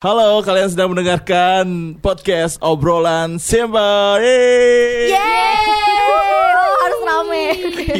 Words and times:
Halo, 0.00 0.40
kalian 0.40 0.72
sedang 0.72 0.96
mendengarkan 0.96 1.92
podcast 2.00 2.56
obrolan 2.64 3.36
Simba. 3.36 4.16
Yeay! 4.16 5.12
Yeay! 5.12 5.60
Oh, 6.08 6.72
harus 6.80 7.00
rame. 7.04 7.44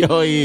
Yoi. 0.08 0.40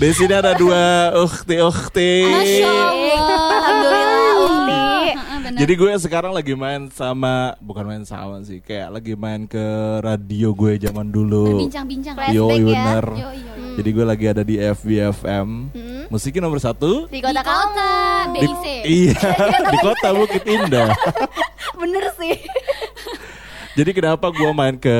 Di 0.00 0.10
sini 0.16 0.32
ada 0.32 0.56
dua 0.56 1.12
ukti-ukti. 1.28 2.24
Masya 2.32 2.70
Allah. 2.72 3.20
Alhamdulillah, 3.52 4.32
Ukti. 4.48 4.80
Heeh, 4.80 5.38
benar. 5.44 5.58
Jadi 5.60 5.72
gue 5.76 5.92
sekarang 6.00 6.32
lagi 6.32 6.54
main 6.56 6.88
sama, 6.88 7.52
bukan 7.60 7.84
main 7.84 8.04
sama 8.08 8.40
sih, 8.48 8.64
kayak 8.64 8.96
lagi 8.96 9.12
main 9.12 9.44
ke 9.44 9.66
radio 10.00 10.56
gue 10.56 10.80
zaman 10.80 11.12
dulu. 11.12 11.68
Bincang-bincang. 11.68 12.16
Flashback 12.16 12.32
Yoi 12.32 12.56
ya. 12.56 12.64
bener. 12.64 13.04
Yo, 13.12 13.28
yo, 13.36 13.52
yo. 13.52 13.67
Jadi 13.78 13.94
gue 13.94 14.02
lagi 14.02 14.26
ada 14.26 14.42
di 14.42 14.58
FBFM. 14.58 15.70
Musiknya 16.10 16.42
nomor 16.42 16.58
satu. 16.58 17.06
Di 17.06 17.18
Di 17.18 17.20
kota 17.22 17.46
kota 17.46 17.78
kamu. 17.78 18.34
Di, 18.34 18.40
DIC. 18.42 18.66
iya, 18.82 19.14
di 19.70 19.78
kota 19.78 20.08
Bukit 20.10 20.42
Indah. 20.42 20.90
Bener 21.80 22.10
sih. 22.18 22.34
Jadi 23.78 23.90
kenapa 23.94 24.34
gue 24.34 24.50
main 24.50 24.74
ke 24.74 24.96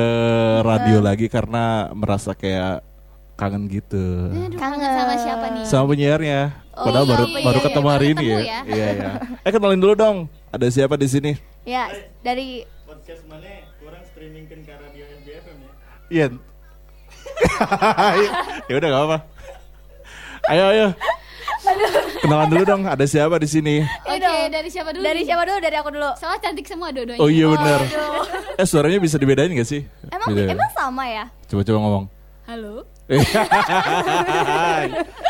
radio 0.63 1.03
lagi 1.03 1.27
karena 1.27 1.91
merasa 1.91 2.31
kayak 2.31 2.87
kangen 3.35 3.67
gitu 3.67 4.31
Aduh, 4.31 4.59
Kangen. 4.59 4.83
sama 4.83 5.15
siapa 5.15 5.47
nih? 5.51 5.63
sama 5.67 5.85
penyiarnya. 5.91 6.41
Oh, 6.75 6.87
Padahal 6.87 7.07
iya, 7.07 7.11
baru 7.11 7.25
iya, 7.27 7.43
baru 7.43 7.59
iya, 7.59 7.67
ketemu 7.67 7.83
baru 7.83 7.95
hari 7.99 8.07
ini 8.15 8.25
ya. 8.27 8.39
ya. 8.39 8.59
Iya 8.63 8.87
iya. 8.95 9.11
Eh 9.43 9.51
kenalin 9.51 9.81
dulu 9.83 9.95
dong. 9.99 10.17
Ada 10.55 10.67
siapa 10.71 10.95
di 10.95 11.07
sini? 11.11 11.33
Ya, 11.67 11.91
dari 12.23 12.63
podcast 12.87 13.27
mana 13.27 13.43
kurang 13.83 14.03
streamingkan 14.07 14.63
ke 14.63 14.71
radio 14.71 15.05
NBFM 15.19 15.59
ya 15.59 15.73
Iya. 16.15 16.27
ya 18.69 18.75
udah 18.77 18.89
gak 18.89 19.05
apa. 19.09 19.19
Ayo 20.49 20.65
ayo. 20.73 20.87
Kenalan 22.25 22.49
dulu 22.51 22.65
dong. 22.65 22.83
Ada 22.89 23.05
siapa 23.05 23.37
di 23.39 23.49
sini? 23.49 23.75
Oke, 23.85 24.17
dong. 24.19 24.51
dari 24.51 24.69
siapa 24.73 24.91
dulu? 24.95 25.05
dari 25.05 25.23
siapa 25.27 25.43
dulu? 25.45 25.59
Dari 25.61 25.77
aku 25.77 25.91
dulu. 25.93 26.11
Soalnya 26.17 26.41
cantik 26.41 26.67
semua 26.67 26.89
dua-duanya. 26.91 27.21
Oh 27.21 27.29
iya 27.29 27.47
benar. 27.51 27.81
Eh 28.59 28.67
suaranya 28.67 28.99
bisa 28.99 29.21
dibedain 29.21 29.53
gak 29.53 29.69
sih? 29.69 29.85
Emang 30.09 30.35
Beda. 30.35 30.57
emang 30.57 30.71
sama 30.73 31.05
ya? 31.07 31.25
Coba 31.47 31.63
coba 31.67 31.79
ngomong. 31.85 32.05
Halo. 32.49 32.75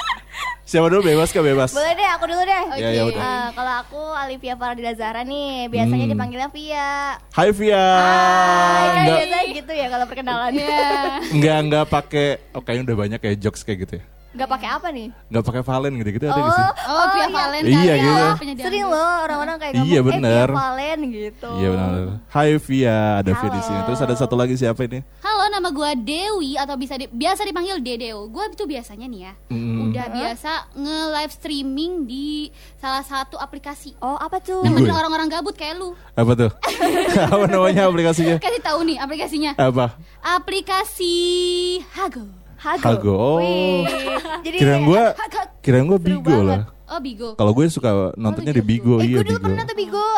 Siapa 0.68 0.84
dulu 0.92 1.00
bebas 1.00 1.32
kah 1.32 1.40
bebas? 1.40 1.72
Boleh 1.72 1.96
deh, 1.96 2.08
aku 2.12 2.28
dulu 2.28 2.44
deh. 2.44 2.64
Ya, 2.76 2.88
ya 2.92 3.02
udah. 3.08 3.22
Eh, 3.24 3.46
kalau 3.56 3.72
aku 3.80 4.00
Alivia 4.12 4.52
Faradila 4.52 4.92
Zahra 4.92 5.24
nih, 5.24 5.64
biasanya 5.66 6.04
Hmm. 6.04 6.12
dipanggilnya 6.12 6.48
Via. 6.52 7.16
Hai 7.32 7.48
Via. 7.56 7.80
Hai, 7.80 8.84
Enggak 9.00 9.16
biasanya 9.16 9.40
gitu 9.48 9.72
ya 9.72 9.86
kalau 9.88 10.04
perkenalan. 10.04 10.52
Iya. 10.52 10.92
enggak 11.32 11.56
enggak 11.64 11.84
pakai 11.88 12.26
oh 12.52 12.60
kayaknya 12.60 12.84
udah 12.84 12.98
banyak 13.00 13.18
kayak 13.18 13.36
jokes 13.40 13.64
kayak 13.64 13.88
gitu 13.88 13.94
ya. 13.96 14.04
Gak 14.28 14.44
pakai 14.44 14.68
apa 14.68 14.92
nih? 14.92 15.08
Enggak 15.32 15.44
pakai 15.48 15.62
Valen 15.64 15.92
gitu-gitu 15.96 16.24
ada 16.24 16.36
nggak 16.36 16.52
sih? 16.52 16.66
Oh, 16.84 17.06
Via 17.10 17.26
Valen 17.28 17.62
Iya, 17.64 17.72
kali 17.72 17.88
ya, 17.88 17.96
gitu. 17.96 18.24
penyedia 18.36 18.64
Sering 18.68 18.84
loh 18.84 19.12
orang-orang 19.24 19.56
kayak 19.56 19.72
Iya, 19.72 19.80
ngomong, 19.98 20.08
bener. 20.14 20.28
eh 20.28 20.52
Via 20.52 20.60
Valen 20.60 20.98
gitu. 21.08 21.50
Iya 21.56 21.68
benar. 21.70 21.92
Hai 22.28 22.50
Via, 22.60 22.96
ada 23.18 23.30
Via 23.32 23.48
di 23.48 23.60
sini. 23.62 23.80
Terus 23.82 24.00
ada 24.00 24.14
satu 24.14 24.34
lagi 24.36 24.54
siapa 24.54 24.80
ini? 24.84 25.00
Halo, 25.24 25.44
nama 25.48 25.68
gua 25.68 25.96
Dewi 25.96 26.54
atau 26.54 26.76
bisa 26.76 26.94
di- 26.94 27.08
biasa 27.08 27.40
dipanggil 27.42 27.80
Dedeo. 27.80 28.28
Gua 28.28 28.46
itu 28.46 28.64
biasanya 28.64 29.08
nih 29.08 29.20
ya. 29.22 29.32
Mm. 29.48 29.76
Udah 29.88 30.06
biasa 30.12 30.52
nge-live 30.76 31.32
streaming 31.32 31.92
di 32.04 32.28
salah 32.76 33.02
satu 33.02 33.36
aplikasi. 33.36 33.96
Oh, 33.98 34.20
apa 34.20 34.38
tuh? 34.38 34.60
Gue. 34.60 34.68
Nemenin 34.68 34.92
orang-orang 34.92 35.32
gabut 35.32 35.56
kayak 35.56 35.80
lu. 35.80 35.96
Apa 36.12 36.32
tuh? 36.36 36.50
apa 37.32 37.44
namanya 37.48 37.88
aplikasinya? 37.88 38.36
Kasih 38.36 38.60
tahu 38.60 38.84
nih 38.84 39.00
aplikasinya. 39.00 39.56
Apa? 39.56 39.96
Aplikasi 40.20 41.16
Hago. 41.96 42.28
Hago. 42.58 42.82
Hago. 42.84 43.12
Oh. 43.14 43.36
Wih. 43.38 43.86
Jadi 44.42 44.56
Kirain 44.56 44.82
Hago. 44.82 44.94
kirain 45.60 45.84
gua 45.84 45.96
Seru 45.96 46.06
Bigo 46.12 46.26
banget. 46.28 46.48
lah. 46.48 46.62
Oh, 46.88 46.98
Bigo. 46.98 47.28
Kalau 47.34 47.52
gue 47.52 47.64
suka 47.68 47.90
nontonnya 48.14 48.50
di 48.50 48.62
Bigo, 48.62 48.96
Eh, 48.98 49.08
iya 49.08 49.16
gue 49.18 49.26
dulu 49.26 49.36
Bigo. 49.36 49.46
pernah 49.46 49.62
tuh 49.62 49.76
Bigo. 49.76 50.08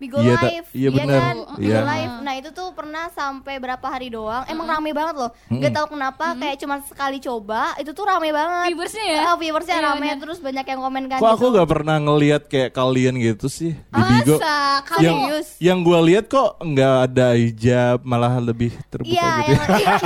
Bigo 0.00 0.16
Iya, 0.16 0.32
live, 0.40 0.68
iya 0.72 0.88
bener. 0.90 1.20
kan? 1.20 1.36
Bigo 1.54 1.60
Iya. 1.60 1.80
live. 1.84 2.14
Nah 2.24 2.34
itu 2.34 2.48
tuh 2.50 2.72
pernah 2.72 3.12
sampai 3.12 3.60
berapa 3.60 3.84
hari 3.84 4.08
doang. 4.08 4.48
Emang 4.48 4.64
rame 4.66 4.90
banget 4.90 5.12
loh. 5.14 5.28
Gak 5.52 5.70
tau 5.70 5.86
kenapa, 5.86 6.32
kayak 6.34 6.56
cuma 6.56 6.80
sekali 6.82 7.20
coba, 7.20 7.76
itu 7.76 7.92
tuh 7.92 8.08
rame 8.08 8.32
banget. 8.32 8.72
Viewersnya 8.72 9.04
ya? 9.04 9.20
Ah, 9.22 9.36
viewersnya 9.36 9.76
Iya, 9.76 9.84
rame, 9.86 10.00
bener. 10.08 10.18
terus 10.18 10.40
banyak 10.40 10.64
yang 10.64 10.80
komen 10.80 11.02
kan. 11.06 11.18
Kok 11.20 11.30
aku 11.30 11.44
gitu. 11.44 11.56
gak 11.60 11.68
pernah 11.68 11.96
ngelihat 12.00 12.42
kayak 12.48 12.70
kalian 12.72 13.14
gitu 13.14 13.46
sih 13.46 13.76
di 13.76 14.00
Bigo? 14.02 14.40
Masa? 14.40 14.56
Yang 14.98 15.16
yang 15.60 15.78
gue 15.78 15.98
lihat 16.02 16.24
kok 16.26 16.50
nggak 16.58 16.94
ada 17.06 17.26
hijab, 17.36 17.96
malah 18.00 18.34
lebih 18.36 18.72
terbuka 18.88 19.12
Iya, 19.12 19.30
gitu. 19.44 19.52
ya. 19.52 19.84
yang 19.84 20.00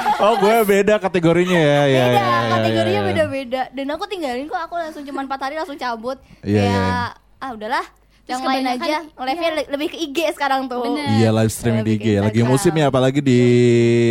oh 0.21 0.33
gue 0.37 0.55
beda 0.63 0.95
kategorinya 1.01 1.57
ya, 1.59 1.81
ya, 1.89 2.03
beda, 2.05 2.13
ya, 2.13 2.21
ya, 2.21 2.49
kategorinya 2.53 2.93
ya, 2.93 3.03
ya. 3.03 3.09
beda-beda. 3.09 3.61
Dan 3.73 3.87
aku 3.91 4.03
tinggalin 4.05 4.45
kok, 4.45 4.61
aku 4.61 4.75
langsung 4.77 5.03
cuma 5.03 5.25
4 5.25 5.43
hari 5.43 5.55
langsung 5.57 5.79
cabut. 5.81 6.17
Iya, 6.45 6.61
Kayak, 6.61 6.71
iya. 6.71 7.41
ah 7.41 7.51
udahlah, 7.57 7.85
yang 8.23 8.41
lain 8.41 8.65
aja. 8.65 8.97
Live-nya 9.05 9.41
iya. 9.43 9.57
le- 9.57 9.69
lebih 9.69 9.87
ke 9.89 9.97
IG 9.99 10.17
sekarang 10.31 10.65
tuh. 10.65 10.81
Bener. 10.83 11.05
Iya 11.15 11.29
live 11.31 11.49
streaming 11.49 11.83
di 11.83 11.93
IG, 11.95 12.05
lagi 12.17 12.41
musim 12.41 12.71
ya 12.71 12.87
apalagi 12.87 13.19
di 13.19 13.39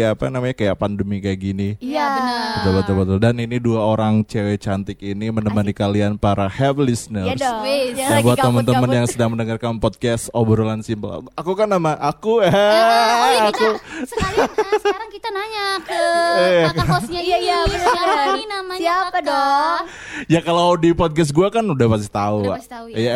apa 0.03 0.27
namanya 0.27 0.53
kayak 0.53 0.77
pandemi 0.77 1.19
kayak 1.19 1.39
gini. 1.39 1.69
Iya, 1.79 2.05
bener. 2.07 2.51
Betul 2.53 2.73
betul 2.75 2.95
betul. 2.97 3.17
Dan 3.19 3.35
ini 3.39 3.57
dua 3.57 3.81
orang 3.87 4.23
cewek 4.23 4.59
cantik 4.59 4.99
ini 4.99 5.29
menemani 5.29 5.71
kalian 5.71 6.15
para 6.15 6.47
have 6.47 6.77
listeners. 6.77 7.25
Iya 7.25 7.35
dong. 7.37 7.63
Lagi 7.63 8.23
buat 8.23 8.37
teman-teman 8.37 8.91
yang 8.93 9.07
sedang 9.07 9.31
mendengarkan 9.31 9.77
podcast 9.77 10.29
obrolan 10.31 10.81
simpel. 10.81 11.25
Aku 11.33 11.53
kan 11.53 11.67
nama 11.67 11.97
aku 11.97 12.41
eh, 12.41 12.51
oh 12.51 13.29
iya 13.31 13.43
aku 13.47 13.57
kita 13.57 14.05
sekalian 14.07 14.49
ah, 14.49 14.77
sekarang 14.77 15.11
kita 15.11 15.29
nanya 15.31 15.67
ke 15.81 16.03
Eh. 16.31 16.65
kakak 16.69 16.87
hostnya 16.89 17.21
Iya, 17.21 17.37
ini 17.37 17.47
iya, 17.47 17.59
siapa 17.79 18.23
nih 18.33 18.47
namanya 18.47 18.81
Siapa 18.81 19.09
kakak? 19.11 19.23
dong? 19.23 19.83
Ya 20.27 20.41
kalau 20.41 20.69
di 20.75 20.91
podcast 20.91 21.31
gua 21.31 21.49
kan 21.49 21.63
udah 21.63 21.87
pasti 21.89 22.09
tahu. 22.09 22.39
Udah 22.43 22.57
pasti 22.57 22.71
tahu, 22.71 22.85
ya. 22.91 22.97
Iya, 22.97 23.11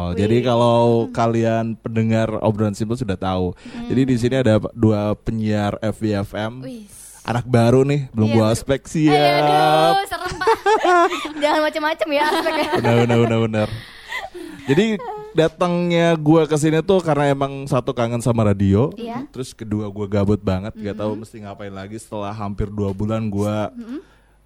full 0.00 0.08
simple. 0.08 0.20
Jadi 0.20 0.36
kalau 0.40 0.78
kalian 1.10 1.64
pendengar 1.74 2.28
obrolan 2.38 2.72
simple 2.72 2.94
sudah 2.94 3.14
tahu. 3.14 3.52
Jadi 3.86 4.02
di 4.04 4.16
sini 4.16 4.36
ada 4.36 4.56
dua 4.72 5.12
penyiar 5.14 5.76
FBFM. 5.80 6.62
Anak 7.22 7.44
baru 7.44 7.84
nih, 7.84 8.08
belum 8.08 8.24
Iya, 8.24 8.36
gua 8.40 8.46
aspek 8.48 8.80
Aduh, 8.88 10.08
serem 10.08 10.32
pak. 10.32 10.48
Jangan 11.44 11.60
macem-macem 11.60 12.08
ya 12.08 12.22
aspeknya. 12.24 12.68
Benar 12.80 12.94
benar 13.04 13.18
benar 13.20 13.38
benar. 13.44 13.68
Jadi 14.64 14.86
datangnya 15.32 16.16
gua 16.16 16.48
ke 16.48 16.56
sini 16.56 16.80
tuh 16.80 17.00
karena 17.00 17.28
emang 17.28 17.68
satu 17.68 17.92
kangen 17.92 18.20
sama 18.20 18.48
radio, 18.48 18.88
Iya. 18.96 19.28
terus 19.28 19.52
kedua 19.52 19.92
gua 19.92 20.08
gabut 20.08 20.40
banget, 20.40 20.72
nggak 20.72 20.96
tahu 20.96 21.20
mesti 21.20 21.44
ngapain 21.44 21.72
lagi 21.72 22.00
setelah 22.00 22.32
hampir 22.32 22.68
dua 22.68 22.96
bulan 22.96 23.28
gua 23.28 23.76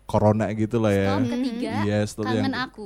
corona 0.05 0.51
gitu 0.51 0.83
lah 0.83 0.91
ya. 0.91 1.09
Tahun 1.17 1.27
ketiga, 1.31 1.71
Iya, 1.87 1.99
setelah 2.03 2.31
kangen 2.35 2.45
yang- 2.51 2.67
aku. 2.67 2.85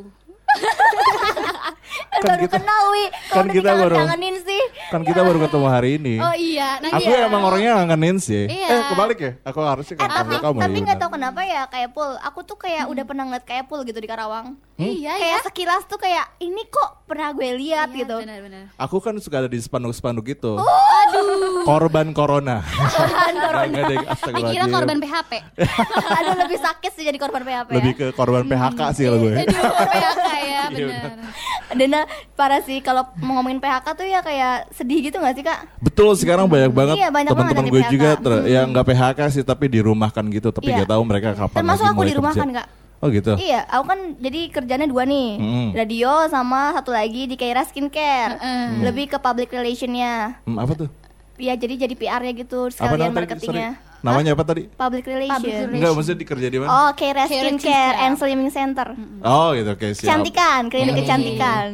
Kan 2.06 2.21
baru 2.22 2.43
kita- 2.43 2.56
kenal 2.56 2.83
wi 2.89 3.05
kan 3.06 3.17
Kalau 3.31 3.44
kita 3.47 3.56
kita 3.59 3.72
baru- 3.78 3.99
kangenin 3.99 4.37
sih 4.39 4.62
kan 4.87 5.00
kita 5.03 5.21
baru 5.21 5.39
ketemu 5.41 5.67
hari 5.67 5.91
ini. 5.97 6.15
Oh 6.17 6.34
iya, 6.34 6.69
nanti 6.78 6.97
Aku 6.99 7.11
emang 7.12 7.43
orangnya 7.43 7.72
ngangenin 7.78 8.17
sih. 8.19 8.44
Iya. 8.47 8.69
Eh 8.69 8.81
kebalik 8.87 9.19
ya? 9.19 9.33
Aku 9.44 9.59
harusnya 9.61 9.94
eh, 9.94 9.99
kangen 9.99 10.17
tapi 10.17 10.34
sama 10.34 10.44
kamu 10.47 10.59
tapi 10.59 10.72
ya. 10.75 10.83
nggak 10.83 10.99
tahu 10.99 11.11
kenapa 11.12 11.41
ya 11.43 11.62
kayak 11.67 11.89
Pul 11.91 12.11
aku 12.17 12.41
tuh 12.43 12.56
kayak 12.56 12.84
udah 12.87 13.05
pernah 13.05 13.25
ngeliat 13.25 13.44
kayak 13.44 13.65
Pul 13.67 13.81
gitu 13.83 13.99
di 13.99 14.06
Karawang 14.06 14.56
Iya 14.77 14.93
ya. 15.06 15.12
kayak 15.15 15.41
sekilas 15.47 15.83
tuh 15.84 15.97
kayak 15.97 16.25
ini 16.39 16.62
kok 16.67 17.05
pernah 17.05 17.31
gue 17.31 17.49
lihat 17.55 17.88
Iya, 17.88 17.99
gitu 17.99 18.17
Benar-benar. 18.19 18.65
Aku 18.77 18.97
kan 18.99 19.15
suka 19.17 19.37
ada 19.38 19.49
di 19.49 19.56
spanduk-spanduk 19.59 20.25
gitu. 20.27 20.53
Oh, 20.55 20.69
Aduh. 21.03 21.65
Korban 21.65 22.12
corona. 22.12 22.61
korban 22.62 23.34
corona 23.37 23.67
Dikira 23.67 24.05
astagfirullahaladzim. 24.11 24.73
korban 24.73 24.97
PHP. 24.99 25.33
aduh 26.19 26.34
lebih 26.37 26.59
sakit 26.59 26.91
sih 26.93 27.05
jadi 27.05 27.17
korban 27.17 27.43
PHP 27.43 27.69
Lebih 27.73 27.93
ya 27.93 27.99
ke 28.03 28.06
korban 28.12 28.43
PHK 28.44 28.81
sih 28.93 29.05
kalau 29.05 29.19
gue. 29.21 29.33
Aduh, 29.34 29.55
PHK 29.87 29.94
ya, 29.94 30.11
Iya, 30.37 30.46
benar. 30.69 31.12
dan 31.78 31.88
nah, 31.88 32.04
parah 32.32 32.60
sih 32.60 32.78
kalau 32.78 33.03
mau 33.19 33.37
ngomongin 33.37 33.59
PHK 33.59 33.87
tuh 33.93 34.04
ya 34.04 34.21
kayak 34.21 34.54
sedih 34.71 35.00
gitu 35.03 35.16
gak 35.16 35.34
sih 35.34 35.43
kak 35.43 35.59
Betul 35.78 36.15
sekarang 36.15 36.47
banyak 36.47 36.71
banget 36.71 36.94
Iya, 36.97 37.09
banyak 37.09 37.31
banget 37.31 37.53
teman-teman 37.53 37.66
gue 37.69 37.81
di 37.81 37.91
juga 37.93 38.10
PHK. 38.12 38.22
ter- 38.22 38.47
yang 38.49 38.66
nggak 38.69 38.87
PHK 38.87 39.21
sih 39.31 39.43
tapi 39.43 39.65
dirumahkan 39.69 40.25
gitu 40.28 40.49
tapi 40.49 40.66
Iya. 40.66 40.76
nggak 40.78 40.91
tahu 40.91 41.03
mereka 41.03 41.28
kapan 41.34 41.59
termasuk 41.59 41.81
lagi 41.81 41.88
aku 41.88 41.99
mulai 41.99 42.09
di 42.09 42.16
rumah 42.16 42.32
kerja. 42.32 42.43
kan 42.43 42.50
kak 42.55 42.69
Oh 42.97 43.12
gitu. 43.12 43.37
Iya, 43.37 43.61
aku 43.69 43.85
kan 43.87 44.00
jadi 44.17 44.41
kerjanya 44.49 44.88
dua 44.88 45.05
nih, 45.05 45.37
Mm. 45.37 45.69
radio 45.76 46.25
sama 46.26 46.73
satu 46.73 46.91
lagi 46.91 47.29
di 47.29 47.37
Kaira 47.37 47.61
Skincare, 47.61 48.41
Mm. 48.41 48.73
lebih 48.82 49.05
ke 49.06 49.20
public 49.20 49.52
relationnya. 49.52 50.41
Hmm, 50.43 50.56
apa 50.56 50.73
tuh? 50.75 50.88
Ya 51.37 51.52
jadi 51.52 51.76
jadi 51.79 51.93
PR-nya 51.93 52.32
gitu, 52.35 52.64
Apa 52.64 52.88
sekalian 52.88 53.12
tadi? 53.12 53.19
marketingnya. 53.19 53.70
Sorry. 53.76 53.86
Namanya 54.04 54.37
apa 54.37 54.44
tadi? 54.44 54.69
Public 54.69 55.04
relation. 55.08 55.40
relation. 55.40 55.69
Enggak, 55.72 55.90
maksudnya 55.96 56.19
dikerja 56.20 56.48
di 56.50 56.58
mana? 56.60 56.69
Oh, 56.69 56.90
Kaira 56.93 57.25
Skincare 57.28 57.96
and 58.02 58.14
Slimming 58.16 58.52
Center. 58.52 58.88
Oh, 59.25 59.56
gitu, 59.56 59.70
oke 59.72 59.87
siap. 59.94 60.04
Kecantikan, 60.04 60.60
klinik 60.69 60.94
kecantikan. 61.04 61.69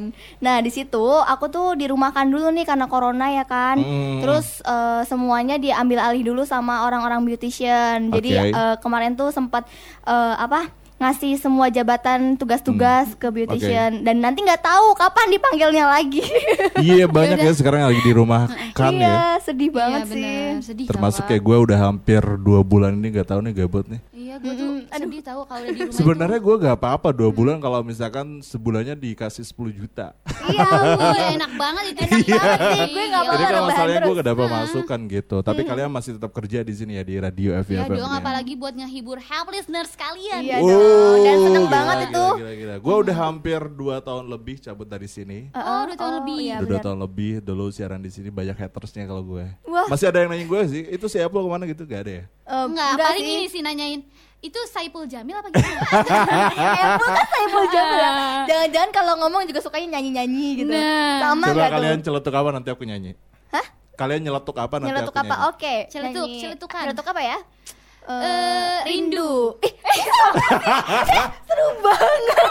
Nah, 0.44 0.56
di 0.60 0.70
situ 0.70 1.02
aku 1.02 1.48
tuh 1.48 1.74
dirumahkan 1.74 2.26
dulu 2.28 2.52
nih 2.54 2.66
karena 2.68 2.86
corona 2.86 3.32
ya 3.32 3.44
kan. 3.48 3.80
Mm. 3.80 4.20
Terus 4.22 4.62
eh, 4.62 5.02
semuanya 5.08 5.56
diambil 5.58 6.02
alih 6.02 6.22
dulu 6.22 6.42
sama 6.46 6.86
orang-orang 6.86 7.24
beautician. 7.24 8.12
Jadi 8.12 8.30
Oke. 8.38 8.50
eh, 8.52 8.76
kemarin 8.78 9.16
tuh 9.16 9.30
sempat 9.30 9.66
eh, 10.06 10.34
apa? 10.36 10.81
Ngasih 11.02 11.34
semua 11.34 11.66
jabatan 11.66 12.34
tugas-tugas 12.34 13.12
ke 13.12 13.26
beautician 13.26 14.00
dan 14.00 14.16
nanti 14.16 14.40
nggak 14.40 14.62
tahu 14.62 14.94
kapan 14.94 15.26
dipanggilnya 15.28 15.84
lagi. 15.84 16.22
Iya 16.78 17.06
banyak 17.06 17.38
ya 17.38 17.52
sekarang 17.52 17.78
yang 17.80 17.90
lagi 17.90 18.02
di 18.02 18.12
rumah 18.12 18.42
kan 18.72 18.90
ya. 18.90 18.96
iya, 18.96 19.16
sedih 19.38 19.70
banget 19.70 20.00
Iya, 20.00 20.08
sih. 20.08 20.16
benar. 20.16 20.62
Sedih 20.62 20.86
Termasuk 20.86 21.22
kayak 21.26 21.42
gue 21.42 21.56
udah 21.60 21.78
hampir 21.80 22.22
dua 22.38 22.60
bulan 22.62 22.94
ini 22.94 23.10
nggak 23.10 23.28
tahu 23.28 23.40
nih 23.40 23.52
gabut 23.56 23.84
nih. 23.86 24.00
Iya 24.32 24.40
Iya, 24.40 24.48
gue 24.48 24.54
tuh 24.56 24.70
sedih 24.88 25.20
tahu 25.20 25.40
kalau 25.44 25.60
di 25.68 25.76
rumah. 25.76 25.92
Sebenarnya 25.92 26.38
gue 26.40 26.54
gak 26.64 26.76
apa-apa 26.80 27.08
dua 27.12 27.28
bulan 27.28 27.60
kalau 27.60 27.84
misalkan 27.84 28.40
sebulannya 28.40 28.96
dikasih 28.96 29.44
10 29.44 29.76
juta. 29.76 30.16
Iya, 30.48 30.64
gue 30.96 31.24
enak 31.36 31.52
banget 31.60 31.84
itu 31.92 32.00
enak 32.00 32.20
banget 32.24 32.58
sih. 32.72 32.80
Gue 32.88 33.04
Jadi 33.04 33.12
kalau 33.12 33.28
rebahan 33.36 33.62
masalahnya 33.68 34.00
gue 34.00 34.14
gak 34.16 34.28
dapat 34.32 34.48
masukan 34.48 35.00
gitu. 35.12 35.36
Tapi 35.44 35.60
kalian 35.68 35.90
masih 35.92 36.10
tetap 36.16 36.32
kerja 36.32 36.58
di 36.64 36.72
sini 36.72 36.92
ya 36.96 37.04
di 37.04 37.14
radio 37.20 37.50
Iya 37.52 37.60
FVFM. 37.60 37.92
dong, 37.92 38.08
ya. 38.08 38.18
apalagi 38.24 38.52
buat 38.56 38.72
ngehibur 38.72 39.18
help 39.20 39.48
listeners 39.52 39.92
kalian. 39.92 40.40
Iya 40.40 40.56
dong, 40.64 41.20
dan 41.20 41.36
seneng 41.44 41.66
banget 41.68 41.96
itu. 42.08 42.26
Gue 42.80 42.96
udah 43.04 43.16
hampir 43.28 43.60
2 43.60 44.00
tahun 44.00 44.24
lebih 44.32 44.56
cabut 44.64 44.88
dari 44.88 45.08
sini. 45.12 45.52
Oh, 45.52 45.84
dua 45.84 45.96
tahun 46.00 46.14
lebih. 46.24 46.36
iya, 46.40 46.56
udah 46.64 46.68
dua 46.72 46.80
tahun 46.80 46.98
lebih 47.04 47.32
dulu 47.44 47.68
siaran 47.68 48.00
di 48.00 48.08
sini 48.08 48.32
banyak 48.32 48.56
hatersnya 48.56 49.04
kalau 49.04 49.20
gue. 49.20 49.44
Wah. 49.68 49.92
Masih 49.92 50.08
ada 50.08 50.24
yang 50.24 50.32
nanya 50.32 50.48
gue 50.48 50.60
sih, 50.72 50.82
itu 50.88 51.04
si 51.04 51.20
Apple 51.20 51.44
ke 51.44 51.50
mana 51.52 51.64
gitu 51.68 51.84
gak 51.84 52.00
ada 52.08 52.12
ya? 52.22 52.24
Eh, 52.42 52.64
Enggak, 52.66 52.90
enggak 52.92 53.08
paling 53.08 53.22
sih. 53.22 53.32
ini 53.32 53.46
sih 53.48 53.60
nanyain. 53.60 54.00
Itu 54.38 54.58
Saipul 54.66 55.06
Jamil 55.06 55.38
apa 55.38 55.46
gimana? 55.48 55.80
Apple 56.90 57.08
kan 57.08 57.26
Saiful 57.30 57.64
Jamil 57.70 57.94
ya. 57.96 58.10
Jangan-jangan 58.44 58.90
kalau 58.90 59.14
ngomong 59.16 59.46
juga 59.46 59.62
sukanya 59.62 59.96
nyanyi-nyanyi 59.96 60.48
gitu. 60.58 60.70
Nah. 60.70 61.22
Sama 61.22 61.46
Coba 61.48 61.70
kalian 61.70 61.98
tuh? 61.98 62.10
celetuk 62.10 62.34
apa 62.34 62.48
nanti 62.50 62.68
aku 62.68 62.82
nyanyi. 62.82 63.14
Hah? 63.48 63.62
Kalian 63.94 64.26
nyeletuk 64.26 64.58
apa 64.58 64.74
nanti 64.76 64.90
Nyeletuk 64.90 65.14
aku 65.14 65.22
apa? 65.22 65.30
nyanyi. 65.30 65.48
Oke. 65.48 65.74
Celetuk, 65.86 66.26
nyanyi. 66.26 66.40
celetukan. 66.42 66.82
Celetuk 66.90 67.06
apa 67.06 67.20
ya? 67.22 67.38
Eh, 68.02 68.78
rindu. 68.82 69.62
Ih, 69.62 69.72
seru 71.46 71.66
banget. 71.78 72.50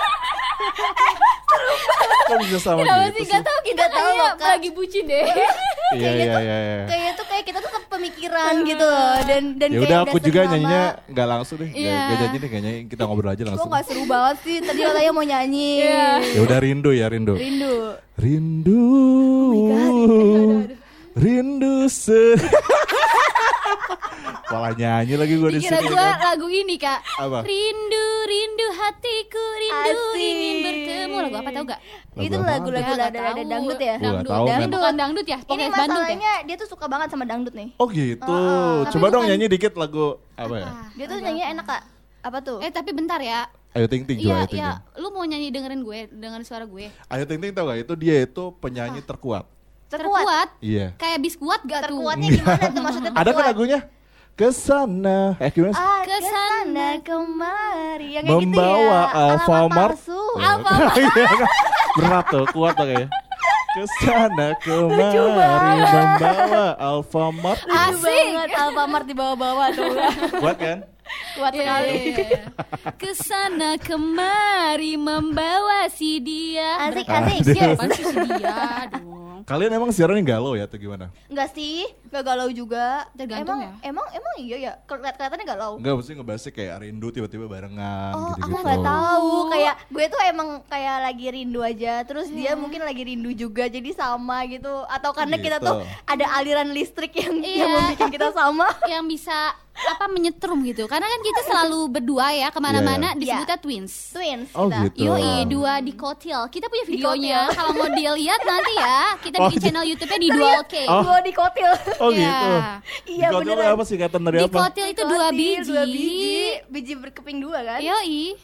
Kok 2.24 2.38
bisa 2.48 2.58
sama 2.64 2.80
Kenapa 2.80 3.12
gitu 3.12 3.20
sih? 3.20 3.28
Gak 3.28 3.44
tau 3.44 3.60
kita 3.60 3.84
Nggak 3.84 4.40
tahu 4.40 4.72
bucin 4.72 5.04
deh. 5.04 5.26
Iya 5.92 6.10
iya 6.16 6.34
iya. 6.40 6.40
iya. 6.40 6.78
Kayak 6.88 7.11
pemikiran 8.22 8.54
gitu 8.64 8.86
loh 8.86 9.16
dan 9.24 9.42
dan 9.58 9.68
Ya 9.68 9.74
kayak 9.74 9.88
udah 9.88 10.00
aku 10.04 10.18
juga 10.20 10.40
lama. 10.40 10.50
nyanyinya 10.52 10.84
nggak 11.08 11.28
langsung 11.28 11.58
deh. 11.58 11.68
Gak, 11.68 11.82
Iya. 11.82 11.98
gak 11.98 12.18
janji 12.22 12.38
deh 12.38 12.50
kayaknya 12.50 12.72
kita 12.86 13.02
ngobrol 13.04 13.32
aja 13.32 13.42
Kok 13.42 13.50
langsung. 13.50 13.70
gak 13.72 13.84
seru 13.84 14.04
banget 14.06 14.38
sih? 14.44 14.58
Tadi 14.62 14.80
katanya 14.80 15.12
mau 15.12 15.26
nyanyi. 15.26 15.70
Iya. 15.82 16.08
Ya 16.22 16.40
udah 16.40 16.58
rindu 16.60 16.90
ya 16.92 17.06
rindu. 17.08 17.34
Rindu. 17.34 17.74
Rindu. 18.16 18.84
Rindu 21.14 21.74
se. 21.88 22.22
Malah 24.52 24.72
nyanyi 24.74 25.16
lagi 25.16 25.34
gue 25.34 25.50
di 25.50 25.58
Dikira 25.58 25.80
sini. 25.80 25.88
gue 25.88 25.96
kan. 25.96 26.20
lagu 26.20 26.48
ini 26.48 26.76
kak 26.76 27.00
Apa? 27.18 27.40
Rindu, 27.42 28.06
rindu 28.28 28.68
hatiku, 28.74 29.46
rindu 29.58 29.88
Asik. 29.88 30.20
ingin 30.20 30.56
bertemu 30.60 31.16
Lagu 31.22 31.36
apa 31.38 31.50
tau 31.50 31.64
gak? 31.66 31.80
Lagu 32.12 32.22
Itu 32.22 32.36
lagu-lagu 32.38 32.92
Ya, 32.92 33.08
ada 33.08 33.20
ada 33.32 33.42
dangdut 33.42 33.80
ya? 33.80 33.96
Dangdut, 33.96 34.28
tahu, 34.28 34.44
men. 34.44 34.52
dangdut 34.52 34.72
bukan 34.76 34.96
dangdut 34.96 35.26
ya? 35.26 35.40
Ini 35.42 35.64
ya? 35.64 35.70
masalahnya 35.70 36.34
dia 36.44 36.56
tuh 36.56 36.68
suka 36.68 36.86
banget 36.86 37.08
sama 37.08 37.24
dangdut 37.24 37.54
nih. 37.54 37.70
Oh 37.78 37.88
gitu. 37.88 38.38
Tapi 38.84 38.92
Coba 38.92 39.06
dong 39.10 39.24
nyanyi 39.26 39.46
dikit 39.48 39.74
lagu 39.74 40.20
apa 40.36 40.56
ya? 40.58 40.68
Dia 40.94 41.06
tuh 41.08 41.18
nyanyi 41.18 41.44
enak 41.48 41.66
kak. 41.66 41.82
Apa 42.22 42.38
tuh? 42.40 42.58
Eh 42.60 42.70
tapi 42.70 42.92
bentar 42.92 43.18
ya 43.18 43.48
Ayo 43.72 43.88
ting 43.88 44.04
ting 44.04 44.20
juga 44.20 44.44
Iya, 44.44 44.52
iya, 44.52 44.72
lu 45.00 45.10
mau 45.10 45.24
nyanyi 45.24 45.48
dengerin 45.48 45.80
gue, 45.80 46.12
dengerin 46.12 46.44
suara 46.44 46.68
gue. 46.68 46.92
Ayo 47.08 47.24
ting 47.24 47.40
ting 47.40 47.56
tau 47.56 47.66
gak 47.66 47.80
itu 47.80 47.94
dia 47.96 48.20
itu 48.22 48.52
penyanyi 48.60 49.00
terkuat. 49.00 49.48
Terkuat. 49.88 50.20
Terkuat, 50.22 50.48
Iya. 50.60 50.92
kayak 50.96 51.24
biskuat 51.24 51.64
gak 51.64 51.88
tuh? 51.88 51.96
Terkuatnya 51.96 52.30
gimana 52.34 52.66
tuh 52.68 52.82
maksudnya 52.82 53.10
terkuat? 53.10 53.24
Ada 53.24 53.32
kan 53.32 53.44
lagunya? 53.48 53.80
Ke 54.34 54.50
sana. 54.50 55.38
Eh 55.38 55.52
gimana? 55.54 55.76
Ah, 55.76 56.02
Ke 56.02 56.18
sana 56.20 56.88
kemari 57.00 58.18
yang 58.18 58.26
kayak 58.26 58.42
gitu 58.42 58.50
Membawa 58.50 59.00
ya. 59.06 59.22
Alfamart. 59.30 59.94
palsu. 59.96 60.22
Alfamart. 60.36 60.94
Iya 61.02 61.26
kan? 61.28 61.50
Berat 61.92 62.26
tuh, 62.28 62.46
kuat 62.50 62.74
tuh 62.74 62.86
kayaknya. 62.88 63.08
Ke 63.72 63.84
sana 64.02 64.48
kemari 64.58 65.74
membawa 65.86 66.66
Alfamart. 66.76 67.60
Asik. 67.64 68.26
banget 68.34 68.52
Alfamart 68.58 69.06
di 69.06 69.14
bawah-bawah 69.14 69.68
tuh. 69.72 69.94
Kuat 70.40 70.58
kan? 70.58 70.78
Kuat 71.36 71.52
Iya, 71.52 71.60
sekali. 71.62 71.92
iya, 71.92 72.18
iya. 72.24 72.42
Ke 72.96 73.12
sana 73.14 73.70
kemari 73.78 74.96
membawa 74.96 75.86
si 75.88 76.18
dia. 76.18 76.88
Asik 76.88 77.06
asik. 77.06 77.40
Aduh. 77.52 77.92
Sih 77.94 78.06
si 78.06 78.18
dia 78.32 78.88
dong? 78.90 79.21
Kalian 79.52 79.72
emang 79.76 79.92
siarannya 79.92 80.24
galau 80.24 80.56
ya 80.56 80.64
atau 80.64 80.80
gimana? 80.80 81.12
Enggak 81.28 81.52
sih, 81.52 81.84
enggak 82.08 82.24
galau 82.24 82.48
juga. 82.50 83.04
Tergantung 83.12 83.60
emang, 83.60 83.68
ya. 83.68 83.72
Emang 83.84 84.08
emang 84.10 84.34
iya 84.40 84.58
ya. 84.58 84.74
Kelihat 84.82 85.20
kelihatannya 85.20 85.44
galau. 85.46 85.72
Enggak, 85.76 85.94
mesti 86.00 86.12
ngebahasnya 86.16 86.52
kayak 86.56 86.76
rindu 86.80 87.08
tiba-tiba 87.12 87.46
barengan 87.46 88.16
Oh, 88.16 88.32
gitu-gitu. 88.32 88.48
aku 88.48 88.58
nggak 88.64 88.80
tahu. 88.82 89.32
Kayak 89.52 89.76
gue 89.92 90.06
tuh 90.08 90.22
emang 90.24 90.50
kayak 90.66 90.98
lagi 91.04 91.26
rindu 91.28 91.60
aja. 91.60 91.94
Terus 92.02 92.32
dia 92.32 92.56
mungkin 92.56 92.80
lagi 92.80 93.04
rindu 93.04 93.36
juga, 93.36 93.68
jadi 93.68 93.92
sama 93.92 94.48
gitu. 94.48 94.72
Atau 94.88 95.12
karena 95.12 95.36
kita 95.36 95.60
Gitu. 95.60 95.68
tuh 95.68 95.76
ada 96.08 96.26
aliran 96.34 96.72
listrik 96.72 97.12
yang 97.14 97.36
Iya. 97.36 97.60
yang 97.60 97.72
membuat 97.76 98.08
kita 98.08 98.28
sama. 98.32 98.68
Yang 98.88 99.04
bisa 99.12 99.38
apa 99.74 100.06
menyetrum 100.08 100.62
gitu. 100.64 100.86
Karena 100.86 101.06
kan 101.06 101.22
kita 101.22 101.42
selalu 101.44 101.80
berdua 101.90 102.28
ya 102.32 102.48
ke 102.48 102.60
mana-mana 102.60 103.12
Iya. 103.12 103.18
disebutnya 103.18 103.58
twins. 103.58 103.94
Twins 104.12 104.50
Oh, 104.52 104.68
kita. 104.68 104.78
gitu. 104.88 104.98
Yoi, 105.08 105.34
dua 105.46 105.74
di 105.80 105.94
kotil. 105.94 106.42
Kita 106.48 106.68
punya 106.68 106.86
videonya. 106.86 107.40
Kalau 107.58 107.72
mau 107.74 107.88
dilihat 107.88 108.42
nanti 108.42 108.74
ya, 108.74 109.00
kita 109.18 109.38
Oh, 109.38 109.48
bikin 109.48 109.58
di- 109.58 109.64
channel 109.64 109.86
YouTube-nya 109.86 110.20
di 110.20 110.30
Dual 110.30 110.62
K. 110.64 110.76
Oh. 110.86 111.02
Dua 111.02 111.18
di 111.20 111.32
kotil. 111.32 111.72
Oh 111.98 112.10
Iya. 112.10 112.20
gitu. 112.22 112.50
Iya, 113.12 113.28
Di 113.28 113.34
kotil 113.34 113.54
beneran. 113.54 113.74
apa 113.74 113.84
singkatan 113.84 114.22
dari 114.22 114.38
Di 114.38 114.46
apa? 114.46 114.58
kotil 114.62 114.86
itu 114.88 115.02
dua 115.04 115.28
biji. 115.32 115.66
Dua 115.66 115.84
biji. 115.84 116.40
Biji 116.68 116.94
berkeping 116.96 117.38
dua 117.40 117.60
kan? 117.62 117.80
Yoi. 117.80 118.38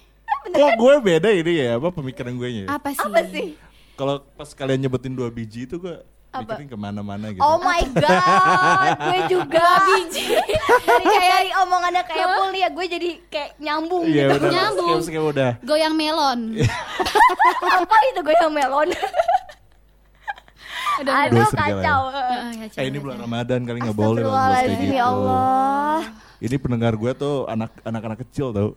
Kok 0.47 0.71
gue 0.75 0.93
beda 1.01 1.29
ini 1.29 1.53
ya 1.57 1.75
apa 1.75 1.87
pemikiran 1.89 2.33
gue 2.33 2.49
nya? 2.49 2.65
Apa 2.67 2.91
sih? 2.91 3.03
Apa 3.03 3.21
sih? 3.25 3.47
Kalau 3.93 4.19
pas 4.31 4.49
kalian 4.49 4.79
nyebutin 4.79 5.11
dua 5.11 5.27
biji 5.27 5.63
itu 5.63 5.77
gue 5.77 5.95
Apa? 6.29 6.43
mikirin 6.53 6.67
ke 6.67 6.77
mana-mana 6.77 7.25
gitu. 7.29 7.39
Oh 7.39 7.57
my 7.57 7.81
god, 7.89 8.93
gue 9.07 9.19
juga 9.27 9.63
biji. 9.81 10.27
dari 10.83 11.05
kayak 11.07 11.31
dari 11.33 11.51
omongannya 11.57 12.03
kayak 12.03 12.27
Pul 12.29 12.51
ya, 12.51 12.67
gue 12.69 12.85
jadi 12.85 13.09
kayak 13.27 13.49
nyambung 13.57 14.03
Iya 14.03 14.25
gitu. 14.27 14.35
udah, 14.37 14.49
Nyambung. 14.51 14.99
skip 14.99 15.07
skip 15.09 15.23
udah. 15.25 15.51
Goyang 15.61 15.95
melon. 15.95 16.39
Apa 17.79 17.95
itu 18.11 18.19
gue 18.21 18.35
yang 18.35 18.51
melon? 18.51 18.89
Udah, 20.97 21.13
Aduh 21.25 21.45
kacau. 21.47 22.01
Ya, 22.09 22.65
Eh 22.75 22.85
ini 22.85 22.97
bulan 22.97 23.17
Ramadan 23.19 23.61
kali 23.63 23.77
nggak 23.79 23.93
boleh 23.95 24.21
lah 24.21 24.33
Astagfirullahaladzim 24.51 24.81
gitu. 24.83 24.93
ya 24.93 25.05
Allah. 25.07 25.97
Ini 26.37 26.53
pendengar 26.61 26.93
gue 26.93 27.11
tuh 27.17 27.49
anak 27.49 27.73
anak-anak 27.81 28.21
kecil 28.21 28.53
tau. 28.53 28.69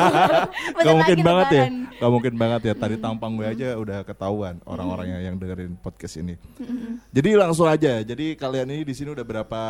Gak 0.84 0.94
mungkin 0.96 1.20
banget 1.20 1.48
ya. 1.52 1.64
Gak 2.00 2.10
mungkin 2.12 2.34
banget 2.40 2.60
ya. 2.72 2.74
Tadi 2.74 2.96
tampang 2.96 3.36
gue 3.36 3.44
aja 3.44 3.76
udah 3.76 4.00
ketahuan 4.08 4.56
orang-orangnya 4.64 5.20
yang 5.20 5.36
dengerin 5.36 5.76
podcast 5.84 6.16
ini. 6.16 6.40
Jadi 7.12 7.30
langsung 7.36 7.68
aja. 7.68 8.00
Jadi 8.00 8.32
kalian 8.40 8.72
ini 8.72 8.88
di 8.88 8.94
sini 8.96 9.12
udah 9.12 9.20
berapa 9.20 9.62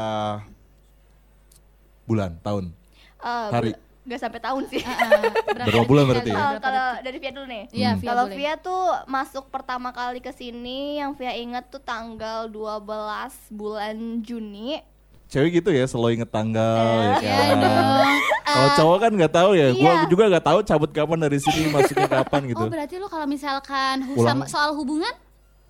bulan, 2.06 2.38
tahun? 2.38 2.70
Eh, 3.19 3.49
Hari. 3.50 3.70
Gak 4.09 4.20
sampai 4.25 4.41
tahun 4.41 4.62
sih. 4.73 4.81
Ah, 4.81 5.20
berapa 5.69 5.85
bulan 5.85 6.09
berarti 6.09 6.32
ya? 6.32 6.56
Kalau 6.56 6.88
dari 7.05 7.19
Via 7.20 7.32
dulu 7.34 7.46
nih. 7.51 7.65
Iya, 7.77 7.91
Hmm. 7.93 8.06
Kalau. 8.06 8.25
Via 8.32 8.55
tuh 8.56 8.82
masuk 9.05 9.53
pertama 9.53 9.93
kali 9.93 10.22
ke 10.22 10.32
sini 10.32 10.96
yang 10.96 11.13
Via 11.13 11.37
inget 11.37 11.69
tuh 11.69 11.82
tanggal 11.82 12.48
12 12.48 13.34
bulan 13.53 14.22
Juni. 14.25 14.81
Cewek 15.29 15.51
gitu 15.55 15.70
ya, 15.70 15.85
selalu 15.85 16.08
inget 16.15 16.31
tanggal 16.31 16.89
ya 16.99 17.13
Iya 17.20 17.37
kan. 17.44 17.56
dong. 17.61 18.08
Kalau 18.43 18.69
cowok 18.75 18.99
kan 18.99 19.11
nggak 19.13 19.32
tahu 19.35 19.51
ya. 19.53 19.69
Gua 19.73 19.93
Iya. 19.94 20.08
juga 20.08 20.25
nggak 20.27 20.47
tahu 20.47 20.58
cabut 20.63 20.91
kapan 20.91 21.19
dari 21.20 21.37
sini, 21.37 21.69
masuknya 21.69 22.08
kapan 22.19 22.41
gitu. 22.49 22.58
Oh 22.58 22.67
berarti 22.67 22.94
lu 22.97 23.06
kalau 23.06 23.27
misalkan 23.27 23.97
hu- 24.03 24.17
Ulang. 24.17 24.49
soal 24.49 24.73
hubungan 24.73 25.13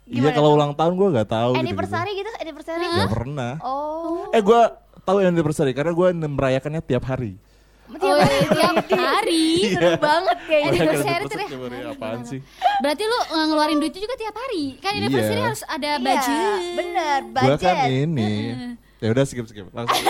Iya 0.06 0.32
kalau 0.32 0.54
ulang 0.54 0.72
tahun 0.72 0.94
gua 0.94 1.08
nggak 1.12 1.28
tahu. 1.28 1.52
Anniversary 1.52 2.12
gitu, 2.14 2.30
anniversary. 2.38 2.86
Nggak 2.86 3.12
pernah. 3.12 3.52
Oh. 3.60 4.30
Eh 4.30 4.40
gua 4.40 4.72
tahu 5.02 5.20
anniversary 5.20 5.74
karena 5.74 5.90
gua 5.90 6.14
merayakannya 6.14 6.80
tiap 6.80 7.04
hari. 7.04 7.36
Oh, 7.90 8.20
tiap 8.48 8.84
hari. 8.86 9.44
Seru 9.74 9.96
banget 9.98 10.38
kayaknya. 10.44 10.68
Anniversary 10.70 11.24
tuh 11.24 11.38
apaan 11.90 12.20
sih? 12.22 12.40
Berarti 12.78 13.02
lu 13.02 13.18
eh, 13.26 13.44
ngeluarin 13.48 13.76
duitnya 13.76 14.00
juga 14.00 14.16
tiap 14.16 14.36
hari. 14.38 14.64
Kan 14.78 14.92
Iya. 14.92 14.98
anniversary 15.02 15.40
harus 15.42 15.62
ada 15.66 15.90
Iya, 15.90 15.98
budget. 15.98 16.60
bener, 16.72 17.20
Gua 17.26 17.42
budget. 17.50 17.74
kan 17.74 17.76
ini. 17.90 18.32
Ya 18.98 19.08
udah 19.08 19.24
skip 19.24 19.46
skip. 19.46 19.66
Langsung. 19.70 19.94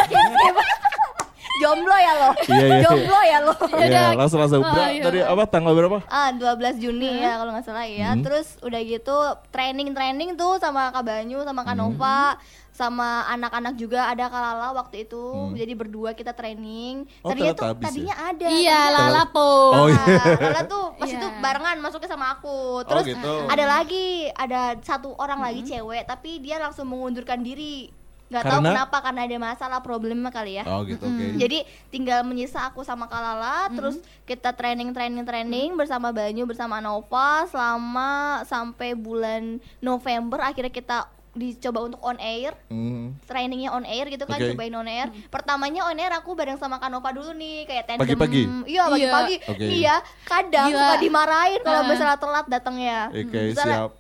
Jomblo 1.59 1.91
ya 1.91 2.13
lo. 2.15 2.31
Iya, 2.47 2.67
iya. 2.71 2.79
Jomblo 2.87 3.19
ya 3.21 3.39
lo. 3.43 3.55
Iya, 3.75 4.05
langsung 4.15 4.39
langsung. 4.39 4.63
Oh, 4.63 4.79
iya. 4.87 5.03
Tadi 5.03 5.19
apa 5.21 5.43
tanggal 5.45 5.75
berapa? 5.75 5.99
Ah, 6.07 6.31
12 6.31 6.55
Juni 6.79 7.19
ya 7.19 7.35
kalau 7.35 7.51
nggak 7.51 7.67
salah 7.67 7.83
ya. 7.83 8.15
Hmm. 8.15 8.23
Terus 8.23 8.63
udah 8.63 8.79
gitu 8.79 9.17
training-training 9.51 10.39
tuh 10.39 10.63
sama 10.63 10.95
Kak 10.95 11.03
Banyu, 11.03 11.43
sama 11.43 11.67
Kak 11.67 11.75
Hmm. 11.75 11.83
Nova, 11.91 12.39
sama 12.71 13.27
anak-anak 13.27 13.75
juga 13.75 14.07
ada 14.07 14.31
Kak 14.31 14.39
Lala 14.39 14.71
waktu 14.71 15.03
itu. 15.03 15.19
Hmm. 15.19 15.59
Jadi 15.59 15.73
berdua 15.75 16.15
kita 16.15 16.31
training. 16.31 17.11
Oh, 17.27 17.35
tadinya 17.35 17.51
tuh 17.51 17.65
ya? 17.67 17.75
tadinya 17.75 18.15
ada. 18.17 18.47
Iya, 18.47 18.79
tadinya 18.79 19.01
lalapo. 19.11 19.51
Oh, 19.75 19.87
iya. 19.91 19.99
Nah, 20.07 20.39
Lala 20.39 20.63
tuh 20.63 20.85
pas 21.03 21.09
Iya. 21.11 21.19
itu 21.19 21.27
barengan 21.43 21.77
masuknya 21.83 22.07
sama 22.07 22.39
aku. 22.39 22.87
Terus 22.87 23.05
gitu. 23.19 23.35
ada 23.51 23.65
lagi, 23.67 24.31
ada 24.31 24.79
satu 24.79 25.11
orang 25.19 25.43
lagi 25.43 25.67
cewek 25.67 26.07
tapi 26.07 26.39
dia 26.39 26.63
langsung 26.63 26.87
mengundurkan 26.87 27.43
diri. 27.43 27.91
Gak 28.29 28.45
tahu 28.45 28.61
kenapa 28.63 28.97
karena 29.01 29.21
ada 29.25 29.37
masalah 29.39 29.81
problema 29.81 30.29
kali 30.29 30.57
ya. 30.57 30.65
Oh 30.65 30.85
gitu, 30.85 31.01
oke. 31.01 31.27
Jadi 31.37 31.59
tinggal 31.89 32.21
menyisa 32.23 32.61
aku 32.63 32.81
sama 32.83 33.05
Kalala, 33.05 33.73
terus 33.73 33.97
kita 34.23 34.53
training 34.53 34.93
training 34.93 35.25
training 35.25 35.69
bersama 35.75 36.09
Banyu 36.09 36.45
bersama 36.45 36.77
Nova 36.79 37.49
selama 37.49 38.11
sampai 38.45 38.93
bulan 38.93 39.57
November 39.79 40.41
akhirnya 40.41 40.69
kita 40.69 40.99
dicoba 41.31 41.87
untuk 41.87 42.01
on 42.03 42.19
air 42.19 42.51
Hmm. 42.67 43.15
trainingnya 43.23 43.71
on 43.71 43.87
air 43.87 44.05
gitu 44.07 44.27
kan 44.27 44.37
Oke. 44.37 44.51
cobain 44.51 44.75
on 44.75 44.85
air 44.87 45.07
pertamanya 45.29 45.87
on 45.87 45.95
air 45.95 46.11
aku 46.11 46.35
bareng 46.35 46.59
sama 46.59 46.77
Kanova 46.77 47.09
dulu 47.09 47.31
nih 47.31 47.63
kayak 47.63 47.85
tandem 47.87 48.03
Pagi-pagi? 48.03 48.43
iya 48.67 48.83
pagi-pagi 48.85 49.37
Oke. 49.47 49.65
iya 49.71 49.97
kadang 50.25 50.67
Gila. 50.67 50.81
suka 50.83 50.95
dimarahin 50.99 51.61
kalau 51.63 51.81
Ah. 51.81 51.87
misalnya 51.87 52.19
telat 52.19 52.47
datangnya 52.49 52.99
Oke, 53.09 53.55
Misalnya, 53.55 53.87
siap. 53.87 53.91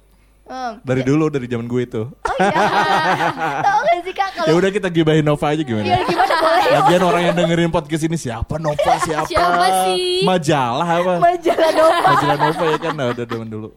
Em, 0.48 0.72
Dari 0.80 1.02
dulu 1.02 1.28
dari 1.28 1.44
zaman 1.44 1.64
gue 1.64 1.82
itu. 1.82 2.02
oh 2.08 2.36
iya 2.38 3.60
tau 3.66 3.80
gak 3.82 4.00
sih 4.00 4.12
kak 4.12 4.30
Ya 4.40 4.54
udah 4.54 4.70
kita 4.70 4.88
gibahin 4.88 5.22
Nova 5.22 5.46
aja 5.46 5.60
biar 5.60 5.68
gimana? 5.78 6.02
gimana 6.02 6.34
boleh 6.38 6.62
Lagian 6.74 7.02
orang 7.02 7.22
yang 7.22 7.36
dengerin 7.36 7.70
podcast 7.70 8.02
ini 8.02 8.16
siapa 8.16 8.56
Nova 8.56 8.92
siapa? 9.06 9.26
Siapa 9.26 9.66
sih? 9.86 10.24
Majalah 10.24 10.88
apa? 10.88 11.12
majalah 11.18 11.70
Nova 11.70 12.00
Majalah 12.08 12.36
Nova 12.38 12.64
ya 12.66 12.78
kan 12.78 12.92
nah, 12.94 13.06
udah 13.10 13.24
zaman 13.24 13.48
dulu. 13.48 13.68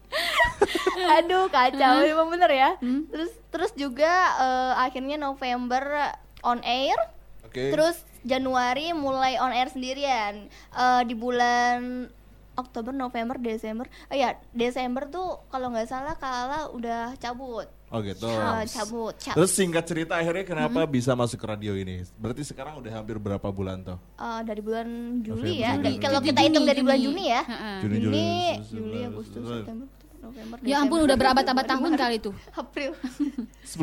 aduh 1.11 1.45
kacau 1.47 1.95
emang 2.01 2.29
bener 2.29 2.47
ya 2.49 2.69
terus 3.09 3.31
terus 3.49 3.71
juga 3.73 4.07
eh, 4.37 4.73
akhirnya 4.79 5.17
November 5.17 6.13
on 6.41 6.63
air 6.63 6.95
Oke. 7.43 7.67
Terus 7.67 7.99
Januari 8.23 8.95
mulai 8.95 9.35
on 9.35 9.51
air 9.51 9.67
sendirian 9.67 10.47
Eh, 10.71 11.01
di 11.03 11.11
bulan 11.11 12.07
Oktober, 12.55 12.91
November, 12.91 13.39
Desember. 13.39 13.87
Oh 14.11 14.17
ya, 14.17 14.35
Desember 14.51 15.07
tuh 15.07 15.47
kalau 15.47 15.71
nggak 15.71 15.87
salah 15.87 16.15
Kala 16.19 16.71
udah 16.71 17.15
cabut. 17.17 17.67
Oh 17.91 17.99
gitu. 17.99 18.27
Eh, 18.27 18.63
cabut, 18.71 19.11
cabut. 19.19 19.35
Terus 19.35 19.51
singkat 19.51 19.83
cerita 19.83 20.15
akhirnya 20.15 20.47
kenapa 20.47 20.87
bisa 20.87 21.11
masuk 21.11 21.43
ke 21.43 21.47
radio 21.47 21.75
ini? 21.75 22.07
Berarti 22.15 22.47
sekarang 22.47 22.79
udah 22.79 22.91
hampir 22.91 23.19
berapa 23.19 23.47
bulan 23.51 23.83
tuh? 23.83 23.99
Eh, 24.15 24.41
dari 24.47 24.61
bulan 24.63 24.87
Juli 25.19 25.59
November, 25.59 25.63
ya. 25.63 25.71
Juli, 25.75 25.91
kalau 25.99 26.19
kita 26.23 26.39
hitung 26.43 26.63
dari 26.63 26.81
bulan 26.83 26.99
Juni 26.99 27.23
ya. 27.27 27.43
Juni, 27.83 27.97
Juni, 27.99 28.27
Juli, 28.71 28.99
Agustus, 29.07 29.43
September. 29.43 29.87
November, 30.21 30.55
Ya 30.61 30.77
ampun 30.79 31.01
udah 31.01 31.17
berabad-abad 31.17 31.65
tahun 31.65 31.91
kali 31.95 32.15
itu. 32.17 32.29
April. 32.55 32.93
10 32.93 33.25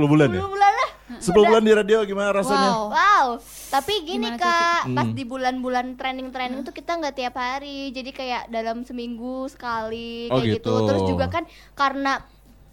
bulan 0.05 0.29
ya? 0.31 0.41
10 0.41 0.49
bulan 0.49 0.73
lah. 0.73 0.91
10 1.19 1.35
bulan 1.43 1.63
di 1.63 1.73
radio 1.73 1.99
gimana 2.05 2.31
rasanya? 2.31 2.71
Wow. 2.71 2.85
Wow, 2.89 3.27
tapi 3.69 3.95
gini 4.03 4.29
Gimana 4.29 4.39
kak, 4.39 4.83
pas 4.93 5.05
Hmm. 5.05 5.17
di 5.17 5.25
bulan-bulan 5.25 5.87
training-training 5.95 6.63
tuh 6.63 6.71
kita 6.71 6.95
nggak 6.95 7.17
tiap 7.17 7.35
hari, 7.35 7.91
jadi 7.91 8.11
kayak 8.11 8.43
dalam 8.49 8.83
seminggu 8.83 9.49
sekali 9.49 10.29
Oh, 10.29 10.39
kayak 10.39 10.63
gitu. 10.63 10.71
gitu. 10.71 10.87
Terus 10.87 11.03
juga 11.05 11.27
kan 11.27 11.43
karena 11.75 12.23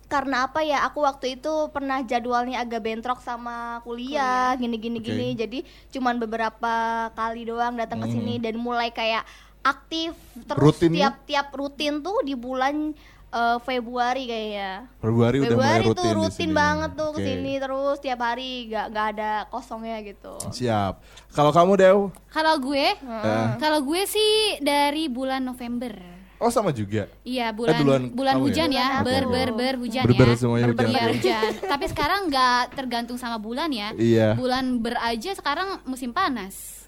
karena 0.05 0.45
apa 0.45 0.61
ya? 0.61 0.85
Aku 0.85 1.01
waktu 1.01 1.33
itu 1.33 1.49
pernah 1.69 1.97
jadwalnya 1.99 2.61
agak 2.61 2.77
bentrok 2.79 3.17
sama 3.19 3.81
kuliah, 3.81 4.53
gini-gini 4.53 5.01
Oke. 5.01 5.09
gini. 5.09 5.27
Jadi 5.33 5.59
cuman 5.89 6.21
beberapa 6.21 6.75
kali 7.11 7.41
doang 7.43 7.73
datang 7.73 7.97
ke 7.99 8.13
sini 8.13 8.37
dan 8.37 8.53
mulai 8.55 8.91
kayak 8.91 9.25
aktif 9.63 10.13
terus 10.45 10.53
Hmm. 10.53 10.65
Rutin 10.69 10.91
ya? 10.91 11.09
tiap-tiap 11.09 11.47
rutin 11.51 11.93
tuh 11.99 12.21
di 12.21 12.37
bulan 12.37 12.93
eh, 13.35 13.57
Februari 13.59 14.23
kayaknya. 14.23 14.71
Februari, 14.97 15.37
udah 15.37 15.49
mulai 15.51 15.67
Februari 15.75 15.85
rutin 15.85 15.95
tuh 15.97 16.05
di 16.05 16.15
rutin 16.15 16.51
banget 16.51 16.91
tuh 16.95 17.07
Oke. 17.07 17.15
ke 17.15 17.19
sini 17.21 17.53
terus 17.57 17.97
tiap 17.99 18.19
hari 18.21 18.49
gak, 18.67 18.85
gak 18.89 19.07
ada 19.13 19.31
kosongnya 19.47 19.99
gitu. 20.01 20.33
Siap. 20.49 20.93
Kalau 21.29 21.51
kamu 21.51 21.71
Dew? 21.75 21.99
Kalau 22.29 22.55
gue, 22.57 22.87
Eh. 22.95 23.47
kalau 23.59 23.79
gue 23.81 24.01
sih 24.05 24.31
dari 24.59 25.05
bulan 25.05 25.43
November. 25.43 26.15
Oh 26.35 26.51
sama 26.51 26.69
juga. 26.69 27.07
Iya 27.23 27.55
bulan 27.55 27.79
duluan 27.79 28.03
bulan 28.11 28.33
kamu 28.35 28.41
ya? 28.41 28.45
hujan 28.45 28.69
ya, 28.69 28.87
Bulan 28.91 29.03
ber 29.03 29.23
ber 29.25 29.49
ber 29.55 29.73
hujan 29.79 30.03
Berber 30.03 30.27
ya. 30.27 30.35
semuanya 30.35 30.65
hujan. 30.67 30.87
Iya 30.91 31.03
hujan. 31.15 31.51
Tapi 31.63 31.85
sekarang 31.87 32.19
nggak 32.27 32.61
tergantung 32.75 33.15
sama 33.15 33.39
bulan 33.39 33.71
ya. 33.71 33.95
Iya. 33.95 34.35
Bulan 34.35 34.83
ber 34.83 34.99
aja 34.99 35.31
sekarang 35.31 35.79
musim 35.83 36.11
panas. 36.11 36.84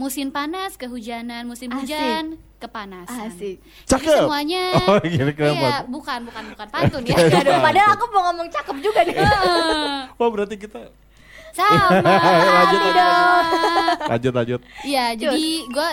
Musim 0.00 0.32
panas 0.32 0.80
kehujanan, 0.80 1.44
musim 1.44 1.68
Asik. 1.68 1.92
hujan 1.92 2.40
kepanasan. 2.56 3.28
Asik. 3.28 3.60
Jadi 3.84 4.08
Cakep. 4.08 4.24
semuanya. 4.24 4.64
Oh, 4.88 4.96
gini 5.04 5.32
kenapa? 5.36 5.60
Iya, 5.60 5.76
bukan 5.92 6.18
bukan 6.24 6.44
bukan 6.56 6.66
pantun 6.72 7.02
ya. 7.04 7.16
Aduh, 7.44 7.60
padahal 7.60 7.90
aku 8.00 8.04
mau 8.08 8.22
ngomong 8.32 8.48
cakep 8.48 8.76
juga 8.80 9.00
nih. 9.04 9.16
Oh 10.16 10.28
berarti 10.32 10.56
kita 10.56 10.88
Sama. 11.52 12.00
lanjut, 12.00 12.80
lanjut, 12.80 12.92
dong. 12.96 13.44
lanjut 14.08 14.32
lanjut. 14.32 14.60
Iya, 14.88 15.04
jadi 15.20 15.44
gua 15.68 15.88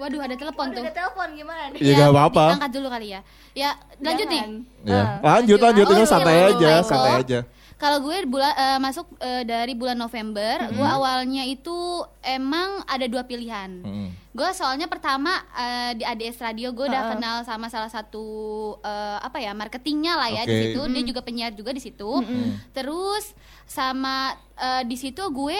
Waduh, 0.00 0.18
ada 0.24 0.34
telepon 0.34 0.66
tuh. 0.74 0.82
Udah 0.82 0.94
telepon 0.94 1.28
gimana 1.36 1.62
nih? 1.70 1.78
Iya, 1.78 1.92
nggak 1.94 2.10
apa-apa. 2.10 2.46
Angkat 2.58 2.70
dulu 2.74 2.88
kali 2.90 3.06
ya. 3.14 3.20
Ya, 3.54 3.70
lanjut 4.02 4.26
nih. 4.26 4.42
Jangan. 4.42 4.88
Ya. 4.88 4.98
Ah. 4.98 5.38
Lanjut 5.38 5.58
lanjut 5.62 5.86
Oh, 5.86 5.92
ini 5.94 6.02
iya, 6.02 6.08
santai 6.10 6.34
iya, 6.34 6.46
aja, 6.48 6.70
iya. 6.70 6.82
santai 6.82 7.12
aja. 7.22 7.38
Kalau 7.82 7.98
gue 7.98 8.14
bulan 8.24 8.54
eh, 8.54 8.78
masuk 8.78 9.10
eh, 9.18 9.42
dari 9.42 9.74
bulan 9.74 9.98
November, 9.98 10.54
Mm-hmm. 10.62 10.78
gue 10.78 10.86
awalnya 10.86 11.42
itu 11.42 11.74
emang 12.22 12.86
ada 12.86 13.10
dua 13.10 13.26
pilihan. 13.26 13.82
Mm. 13.82 14.08
Gue 14.30 14.48
soalnya 14.54 14.86
pertama 14.86 15.34
eh, 15.52 15.98
di 15.98 16.06
ADS 16.06 16.38
Radio 16.38 16.70
gue 16.70 16.86
udah 16.86 17.10
Heeh. 17.10 17.12
kenal 17.18 17.36
sama 17.42 17.66
salah 17.66 17.90
satu 17.90 18.22
eh, 18.78 19.18
apa 19.18 19.42
ya 19.42 19.50
marketingnya 19.50 20.14
lah 20.14 20.30
ya 20.30 20.42
Oke. 20.42 20.48
di 20.48 20.56
situ. 20.62 20.80
Dia 20.86 21.02
juga 21.02 21.20
penyiar 21.20 21.52
juga 21.52 21.74
di 21.74 21.82
situ. 21.82 22.10
Terus 22.70 23.34
sama 23.66 24.30
eh, 24.54 24.86
di 24.86 24.94
situ 24.94 25.18
gue 25.28 25.58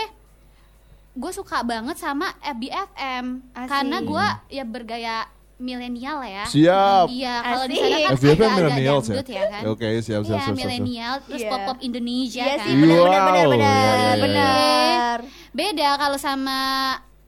gue 1.13 1.33
suka 1.35 1.61
banget 1.61 1.99
sama 1.99 2.33
FBFM 2.41 3.53
Asik. 3.53 3.69
karena 3.69 3.97
gue 4.01 4.27
ya 4.49 4.65
bergaya 4.65 5.17
milenial 5.57 6.19
ya. 6.23 6.45
Siap. 6.45 7.07
Iya, 7.09 7.35
kalau 7.41 7.65
di 7.65 7.75
sana 7.75 7.97
kan 7.99 8.11
FBFM 8.13 8.31
agak-agak 8.33 8.53
millennials 8.55 9.07
ya? 9.07 9.15
ya 9.23 9.45
kan. 9.47 9.61
Oke, 9.69 9.89
siap 9.99 10.23
siap 10.23 10.23
Iya, 10.23 10.25
siap. 10.25 10.43
siap. 10.43 10.57
milenial 10.57 11.15
terus 11.23 11.41
Iya. 11.41 11.51
pop-pop 11.51 11.79
Indonesia 11.81 12.43
Iya 12.43 12.55
kan. 12.55 12.65
sih, 12.65 12.73
benar 12.75 12.99
benar 12.99 13.23
benar 13.23 13.47
iya, 13.49 13.69
iya, 13.69 13.93
iya. 13.93 14.13
benar. 14.19 15.17
Beda 15.51 15.89
kalau 15.97 16.17
sama 16.17 16.59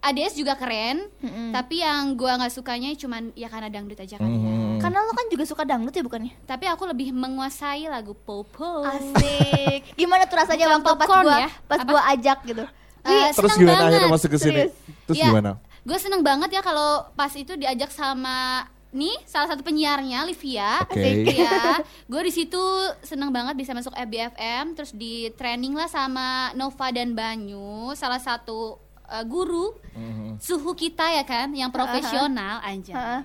ADS 0.00 0.34
juga 0.34 0.52
keren, 0.54 1.08
Mm-mm. 1.16 1.48
tapi 1.50 1.80
yang 1.80 2.12
gua 2.12 2.36
nggak 2.36 2.52
sukanya 2.52 2.92
cuman 2.92 3.32
ya 3.32 3.48
karena 3.48 3.68
dangdut 3.68 3.96
aja 3.96 4.16
kan. 4.16 4.28
Mhm. 4.28 4.76
Karena 4.76 5.00
lo 5.00 5.12
kan 5.12 5.26
juga 5.28 5.44
suka 5.44 5.64
dangdut 5.64 5.90
ya 5.90 6.02
bukannya? 6.02 6.32
Tapi 6.42 6.64
aku 6.66 6.84
lebih 6.84 7.08
menguasai 7.10 7.88
lagu 7.88 8.12
popo. 8.14 8.84
Asik. 8.84 9.80
Gimana 9.96 10.24
tuh 10.24 10.36
rasanya 10.36 10.68
Bukan 10.68 10.76
waktu 10.78 10.92
pas 10.94 11.08
gua 11.08 11.36
ya? 11.38 11.48
pas 11.64 11.80
Apa? 11.80 11.88
gua 11.88 12.00
ajak 12.10 12.38
gitu? 12.44 12.64
Eh, 13.00 13.08
Wih, 13.10 13.32
Terus 13.32 13.52
gimana 13.54 13.72
banget. 13.74 13.88
akhirnya 13.92 14.10
masuk 14.10 14.28
ke 14.28 14.38
sini? 14.38 14.62
Terus 15.04 15.16
Iya. 15.16 15.26
gimana? 15.28 15.50
Gue 15.84 15.98
seneng 15.98 16.20
banget 16.20 16.48
ya 16.50 16.60
kalau 16.60 17.04
pas 17.12 17.28
itu 17.30 17.54
diajak 17.54 17.88
sama 17.88 18.64
nih 18.90 19.12
salah 19.26 19.50
satu 19.50 19.60
penyiarnya 19.60 20.22
Livia. 20.22 20.80
Oke. 20.86 21.26
Iya, 21.26 21.82
gue 22.10 22.20
di 22.24 22.32
situ 22.32 22.62
seneng 23.02 23.28
banget 23.28 23.52
bisa 23.52 23.74
masuk 23.74 23.90
FBFM, 23.92 24.72
terus 24.72 24.94
di 24.94 25.28
training 25.34 25.74
lah 25.74 25.90
sama 25.90 26.54
Nova 26.54 26.88
dan 26.88 27.12
Banyu, 27.12 27.90
salah 27.92 28.18
satu 28.18 28.78
uh, 29.04 29.24
guru 29.26 29.74
Mhm. 29.94 30.38
suhu 30.38 30.74
kita 30.74 31.06
ya 31.12 31.22
kan, 31.22 31.50
yang 31.52 31.70
profesional 31.70 32.58
anjay. 32.60 32.94
Ha-ha. 32.94 33.18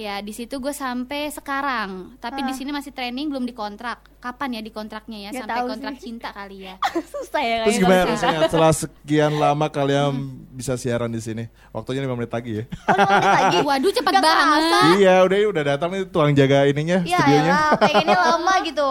Ya 0.00 0.16
di 0.18 0.32
situ 0.32 0.56
gue 0.56 0.72
sampai 0.72 1.28
sekarang, 1.28 2.16
tapi 2.16 2.40
di 2.40 2.56
sini 2.56 2.72
masih 2.72 2.88
training 2.88 3.28
belum 3.28 3.44
dikontrak. 3.44 4.00
Kapan 4.16 4.56
ya 4.56 4.62
dikontraknya 4.62 5.18
ya? 5.18 5.30
Nggak 5.30 5.44
sampai 5.44 5.60
kontrak 5.66 5.94
sih. 5.96 6.02
cinta 6.02 6.28
kali 6.30 6.56
ya. 6.62 6.74
susah 7.12 7.40
ya 7.40 7.56
Terus 7.64 7.76
gimana 7.78 8.02
rasanya 8.06 8.38
setelah 8.46 8.72
sekian 8.74 9.32
lama 9.34 9.66
kalian 9.68 10.12
bisa 10.50 10.76
siaran 10.76 11.08
di 11.08 11.20
sini? 11.20 11.44
Waktunya 11.70 12.00
5 12.00 12.16
menit 12.16 12.28
lagi 12.30 12.52
ya. 12.54 12.64
Oh, 12.64 12.96
lima 12.96 13.04
menit 13.12 13.28
lagi. 13.36 13.58
Waduh 13.68 13.92
cepet 13.92 14.12
Nggak 14.12 14.24
banget. 14.24 14.62
kerasa. 14.62 14.80
iya, 14.96 15.14
udah 15.20 15.36
udah 15.46 15.64
datang 15.66 15.88
nih 15.90 16.02
tukang 16.06 16.32
jaga 16.32 16.58
ininya, 16.64 16.98
Ya 17.02 17.18
studionya. 17.18 17.52
elah, 17.52 17.70
pengennya 17.76 18.18
lama 18.18 18.54
gitu. 18.62 18.90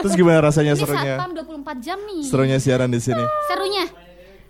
Terus 0.00 0.12
gimana 0.14 0.38
rasanya 0.40 0.72
Ini 0.72 0.80
serunya? 0.80 1.14
satpam 1.18 1.30
24 1.34 1.82
jam 1.82 1.98
nih. 2.00 2.22
Serunya 2.22 2.58
siaran 2.58 2.90
di 2.90 3.00
sini. 3.00 3.24
Serunya. 3.46 3.84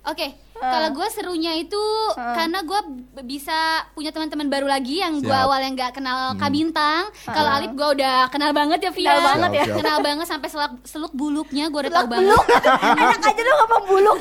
Oke, 0.05 0.27
kalau 0.55 0.93
gue 0.93 1.07
serunya 1.09 1.57
itu 1.57 1.81
karena 2.15 2.61
gue 2.61 2.81
bisa 3.23 3.57
punya 3.91 4.13
teman-teman 4.13 4.47
baru 4.47 4.69
lagi 4.69 5.01
yang 5.01 5.17
gue 5.17 5.33
awal 5.33 5.57
yang 5.59 5.73
nggak 5.73 5.97
kenal 5.97 6.37
Kabintang. 6.37 7.09
Kalau 7.25 7.51
Alip 7.51 7.73
gue 7.73 7.89
udah 7.97 8.29
kenal 8.29 8.53
banget 8.53 8.79
ya 8.83 8.93
Via. 8.93 9.09
Kenal 9.11 9.25
banget 9.27 9.51
ya. 9.51 9.57
Siap, 9.57 9.65
siap. 9.67 9.79
Kenal 9.81 9.99
banget 9.99 10.27
sampai 10.29 10.49
seluk, 10.49 10.73
seluk 10.85 11.13
buluknya 11.13 11.65
gue 11.67 11.81
udah 11.81 11.93
tahu 11.95 12.05
Seluk 12.05 12.13
banget. 12.13 12.29
beluk. 12.29 12.45
Enak 13.01 13.21
aja 13.25 13.41
lu 13.41 13.53
ngomong 13.57 13.85
buluk. 13.87 14.19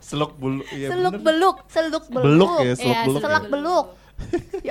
Seluk 0.00 0.32
bulu, 0.34 0.62
iya 0.70 0.88
Seluk 0.88 1.12
bener. 1.12 1.22
beluk, 1.22 1.56
seluk 1.66 2.04
beluk. 2.08 2.24
Beluk 2.24 2.50
ya, 2.58 2.72
seluk 2.74 2.88
Iya, 2.88 3.04
beluk. 3.04 3.20
Selak 3.20 3.44
ya. 3.44 3.50
beluk. 3.50 3.86
Ya 3.86 4.03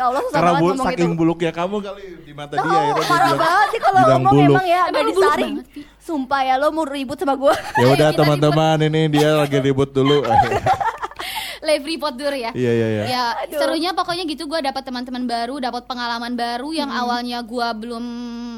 Allah 0.03 0.21
susah 0.27 0.35
Karena 0.35 0.51
banget 0.51 0.63
ngomong 0.63 0.87
saking 0.91 1.11
itu. 1.13 1.19
buluknya 1.19 1.51
kamu 1.55 1.75
kali 1.79 2.03
di 2.27 2.33
mata 2.35 2.53
dia 2.59 2.63
dia 2.67 2.93
parah 2.93 3.07
bilang, 3.07 3.39
banget 3.39 3.67
sih 3.71 3.79
kalau 3.79 4.01
ngomong 4.03 4.33
buluk. 4.35 4.51
emang 4.51 4.67
ya, 4.67 4.81
buluk 4.91 5.07
disaring. 5.09 5.55
Sumpah 6.03 6.41
ya 6.43 6.55
lo 6.59 6.67
mau 6.75 6.83
ribut 6.83 7.17
sama 7.17 7.35
gua. 7.39 7.55
Ya 7.81 7.87
udah 7.93 8.09
teman-teman 8.11 8.77
ini 8.91 9.01
dia 9.07 9.29
lagi 9.39 9.57
ribut 9.63 9.89
dulu. 9.95 10.21
Live 11.63 11.85
report 11.87 12.19
dulu 12.19 12.35
ya. 12.35 12.51
Iya 12.51 12.71
iya 12.75 12.87
iya. 12.91 13.03
Ya 13.07 13.23
Aduh. 13.47 13.55
serunya 13.55 13.95
pokoknya 13.95 14.27
gitu 14.27 14.51
gue 14.51 14.59
dapat 14.59 14.83
teman-teman 14.83 15.23
baru, 15.23 15.63
dapat 15.63 15.87
pengalaman 15.87 16.35
baru 16.35 16.75
yang 16.75 16.91
awalnya 16.91 17.39
gue 17.39 17.67
belum 17.79 18.05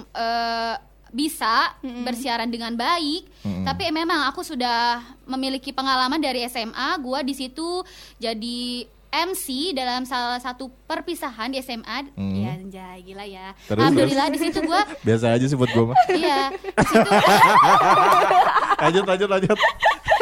eh, 0.09 0.75
bisa 1.13 1.77
bersiaran 1.85 2.49
dengan 2.49 2.73
baik. 2.73 3.29
Tapi 3.45 3.93
memang 3.93 4.25
aku 4.27 4.41
sudah 4.41 4.99
memiliki 5.29 5.69
pengalaman 5.69 6.17
dari 6.17 6.43
SMA. 6.49 6.97
Gue 6.97 7.21
di 7.21 7.37
situ 7.37 7.85
jadi 8.17 8.89
MC 9.15 9.45
dalam 9.71 10.03
salah 10.03 10.37
satu 10.37 10.67
perpisahan 10.83 11.47
di 11.47 11.59
SMA. 11.59 12.11
Hmm. 12.11 12.35
Ya 12.35 12.51
anjay 12.53 12.99
gila 13.01 13.23
ya. 13.23 13.55
Terus, 13.63 13.79
Alhamdulillah 13.79 14.27
di 14.27 14.39
situ 14.39 14.59
gue 14.59 14.81
Biasa 15.07 15.25
aja 15.31 15.45
sih 15.45 15.55
buat 15.55 15.69
gue 15.69 15.85
mah. 15.85 15.97
Iya, 16.09 16.39
di 16.51 16.85
situ 16.85 17.09
Lanjut 18.81 19.03
lanjut 19.03 19.29
lanjut. 19.29 19.57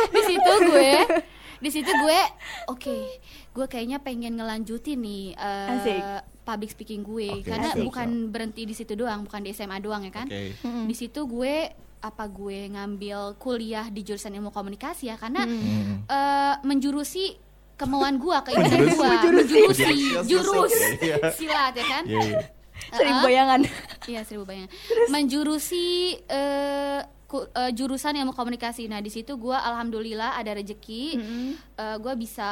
di 0.05 0.21
situ 0.23 0.51
gue 0.63 0.93
di 1.57 1.71
situ 1.71 1.87
gue 1.89 2.19
oke 2.67 2.97
gue 3.49 3.65
kayaknya 3.65 3.97
pengen 3.97 4.35
ngelanjutin 4.35 4.99
nih 4.99 5.31
eh, 5.31 5.73
Asik. 5.73 6.01
public 6.43 6.69
speaking 6.69 7.01
gue 7.01 7.31
Oke, 7.33 7.47
karena 7.47 7.71
siap, 7.71 7.87
bukan 7.87 8.07
berhenti 8.29 8.67
di 8.67 8.75
situ 8.75 8.93
doang 8.93 9.23
bukan 9.23 9.41
di 9.41 9.55
SMA 9.55 9.79
doang 9.79 10.03
ya 10.03 10.11
kan 10.11 10.27
Oke. 10.27 10.59
di 10.59 10.91
situ 10.93 11.23
gue 11.23 11.71
apa 11.97 12.23
gue 12.27 12.67
ngambil 12.67 13.39
kuliah 13.39 13.87
di 13.87 14.03
jurusan 14.03 14.35
ilmu 14.35 14.51
komunikasi 14.51 15.07
ya 15.07 15.15
karena 15.15 15.47
Hmm. 15.47 16.03
eh, 16.03 16.55
menjurusi 16.61 17.39
kemauan 17.77 18.17
gua 18.21 18.41
keinginan 18.45 18.93
gua. 18.95 19.09
Menjurusi. 19.29 19.85
jurus 20.29 20.73
silat 21.37 21.73
ya 21.77 21.85
kan? 21.85 22.03
Iya, 22.07 22.21
iya. 22.21 22.41
Seribu 22.93 23.19
bayangan. 23.25 23.61
Iya 24.09 24.21
seribu 24.27 24.43
bayangan. 24.45 24.69
Menjurusi 25.09 26.17
eh, 26.27 26.99
ku- 27.33 27.49
eh, 27.49 27.73
jurusan 27.73 28.13
ilmu 28.13 28.29
komunikasi. 28.31 28.85
Nah 28.85 28.99
di 28.99 29.09
situ 29.09 29.33
gue 29.33 29.51
alhamdulillah 29.51 30.37
ada 30.37 30.53
rezeki. 30.53 31.17
Eh, 31.73 31.97
gue 31.97 32.13
bisa 32.15 32.45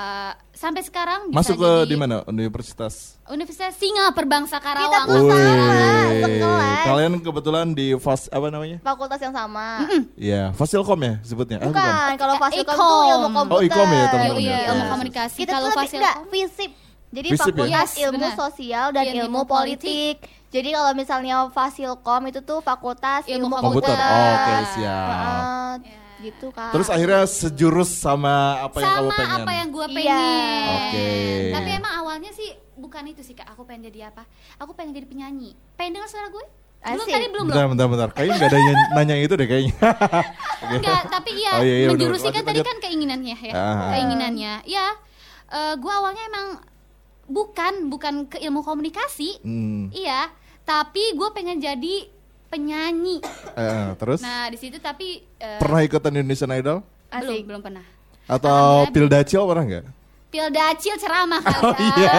sampai 0.49 0.81
sekarang 0.81 1.29
bisa 1.29 1.37
Masuk 1.37 1.55
ke 1.55 1.71
jadi 1.77 1.85
di 1.85 1.95
mana? 1.95 2.25
Universitas. 2.25 3.21
Universitas 3.27 3.71
Singa 3.73 4.09
Perbangsa 4.09 4.57
Kita 4.57 4.65
Karawang. 4.65 5.05
tuh 5.05 5.21
sama, 5.21 5.37
Wih. 5.37 6.19
sekelas. 6.19 6.81
Kalian 6.83 7.13
kebetulan 7.21 7.67
di 7.71 7.93
fas 7.95 8.25
apa 8.27 8.47
namanya? 8.47 8.81
Fakultas 8.81 9.21
yang 9.21 9.31
sama. 9.31 9.85
Iya, 10.17 10.49
Fasilkom 10.51 10.97
ya 10.99 11.13
sebutnya. 11.21 11.57
Ah, 11.59 11.69
Bukan, 11.69 12.11
kalau 12.17 12.33
Eh, 12.33 12.41
Fasilkom 12.41 12.75
tuh 12.75 12.97
ilmu 13.07 13.27
komputer. 13.31 13.53
Oh, 13.53 13.61
Ikom 13.61 13.85
ya, 13.85 13.93
Iya, 13.93 14.07
teman-teman. 14.09 14.41
iya, 14.41 14.49
ya. 14.51 14.67
ilmu 14.67 14.81
Iya. 14.81 14.89
komunikasi. 14.89 15.37
Kita 15.39 15.53
Kalau 15.53 15.67
tuh 15.67 15.77
Fasilkom 15.77 16.25
FISIP. 16.27 16.71
Jadi 17.11 17.27
FISIP 17.29 17.53
ya? 17.53 17.59
Fakultas 17.59 17.91
Yes, 17.91 17.91
Ilmu. 18.01 18.27
Sosial 18.33 18.85
dan 18.89 19.03
Ilmu 19.05 19.19
Ilmu 19.21 19.41
Politik. 19.45 20.15
Jadi 20.51 20.69
kalau 20.69 20.91
misalnya 20.91 21.47
Fasilkom 21.47 22.21
itu 22.27 22.39
tuh 22.41 22.59
Fakultas 22.59 23.23
Ilmu 23.23 23.47
Ilmu, 23.47 23.55
komputer. 23.57 23.87
Komputer. 23.87 23.97
Oh, 23.97 24.31
oke, 24.35 24.55
siap. 24.73 25.07
Heeh, 25.07 25.71
Ya. 25.81 25.99
gitu 26.21 26.47
kan. 26.51 26.69
Terus 26.69 26.87
akhirnya 26.87 27.21
sejurus 27.23 27.89
sama 27.89 28.35
apa 28.61 28.77
yang 28.77 28.91
kamu 28.91 28.99
sama 29.01 29.15
pengen. 29.17 29.39
apa 29.39 29.51
yang 29.53 29.67
gue 29.69 29.85
Iya. 29.85 29.95
pengen. 29.95 30.67
Oke. 30.69 31.09
Tapi 31.51 31.69
emang 31.73 31.93
awalnya 31.97 32.31
sih 32.31 32.49
bukan 32.75 33.03
itu 33.07 33.21
sih 33.21 33.31
kak. 33.31 33.47
Aku 33.49 33.63
pengen 33.63 33.87
jadi 33.87 34.11
apa? 34.11 34.27
Aku 34.57 34.71
pengen 34.71 34.91
jadi 34.93 35.07
penyanyi. 35.07 35.55
Pengen 35.73 35.95
dengar 35.95 36.07
suara 36.07 36.27
gue? 36.27 36.45
Belum 36.81 36.99
Asik. 36.99 37.13
tadi 37.13 37.25
belum 37.29 37.45
Bentar, 37.47 37.61
loh. 37.61 37.69
bentar, 37.71 37.87
bentar. 37.87 38.09
Kayaknya 38.11 38.33
nggak 38.35 38.49
ada 38.49 38.57
yang 38.59 38.79
nanya 38.91 39.15
itu 39.17 39.33
deh 39.33 39.47
kayaknya. 39.47 39.75
Oke. 40.65 40.75
Enggak, 40.75 41.01
tapi 41.07 41.29
iya, 41.31 41.51
Oh, 41.53 41.63
iya, 41.63 41.75
iya, 41.77 41.87
menjurusi 41.87 42.27
kan 42.27 42.43
tadi 42.43 42.59
kan 42.59 42.77
keinginannya 42.81 43.35
ya. 43.39 43.53
Ah. 43.53 43.89
Keinginannya. 43.95 44.53
Ya. 44.65 44.87
eh 45.47 45.73
gue 45.75 45.93
awalnya 45.93 46.23
emang 46.25 46.47
bukan 47.25 47.87
bukan 47.87 48.13
ke 48.25 48.39
ilmu 48.39 48.59
komunikasi. 48.61 49.39
Hmm. 49.39 49.87
Iya, 49.89 50.27
tapi 50.63 51.03
gue 51.11 51.29
pengen 51.31 51.57
jadi 51.57 51.95
penyanyi. 52.47 53.23
Eh, 53.53 53.87
terus 53.95 54.19
Nah, 54.19 54.47
di 54.47 54.57
situ 54.57 54.77
tapi 54.77 55.23
eh, 55.35 55.57
pernah 55.57 55.79
ikutan 55.79 56.11
Indonesian 56.11 56.51
Idol 56.51 56.83
belum 57.09 57.27
Asik. 57.29 57.43
belum 57.43 57.61
pernah. 57.61 57.85
atau 58.23 58.51
Alhamdulillah. 58.85 58.91
Pildacil 59.19 59.41
pernah 59.43 59.65
nggak? 59.65 59.85
Pildacil 60.31 60.95
ceramah 60.95 61.41
kali. 61.41 61.59
Oh, 61.61 61.75
iya. 61.93 62.11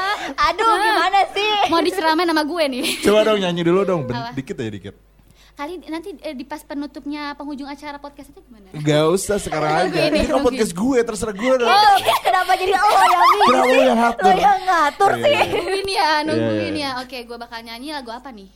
Aduh, 0.48 0.72
gimana 0.74 1.20
sih? 1.30 1.52
Mau 1.68 1.80
diceramain 1.80 2.24
sama 2.24 2.42
gue 2.42 2.64
nih. 2.66 2.84
Coba 3.00 3.20
dong 3.22 3.38
nyanyi 3.38 3.62
dulu 3.62 3.80
dong, 3.82 4.00
ben- 4.04 4.16
Apa? 4.18 4.32
dikit 4.32 4.56
aja 4.56 4.70
dikit. 4.70 4.94
Kali 5.58 5.82
nanti 5.90 6.14
eh, 6.22 6.38
di 6.38 6.46
pas 6.46 6.62
penutupnya 6.62 7.34
penghujung 7.34 7.66
acara 7.66 7.98
podcast 7.98 8.30
itu 8.30 8.38
gimana? 8.46 8.70
Gak 8.78 9.04
usah 9.10 9.42
sekarang 9.42 9.90
aja. 9.90 10.06
Ini 10.06 10.30
kan 10.30 10.38
podcast 10.38 10.70
gue, 10.70 10.98
terserah 11.02 11.34
gue 11.34 11.54
dong. 11.58 11.66
Oh, 11.66 11.94
kenapa 12.22 12.54
jadi 12.54 12.78
lo 12.78 12.86
yang 12.86 13.10
milih? 13.26 13.48
Kenapa 13.50 13.66
lu 13.66 13.82
yang 13.82 13.98
ngatur? 13.98 14.22
Lo 14.30 14.38
yang 14.38 14.62
ngatur 14.62 15.10
Iya, 15.10 15.18
sih. 15.18 15.26
iya. 15.34 15.42
nungguin 15.50 15.88
ya, 15.90 16.10
nungguin 16.22 16.74
Iya, 16.78 16.86
ya. 16.86 16.90
Oke, 17.02 17.18
gue 17.26 17.34
bakal 17.34 17.58
nyanyi 17.66 17.90
lagu 17.90 18.14
apa 18.14 18.30
nih? 18.30 18.46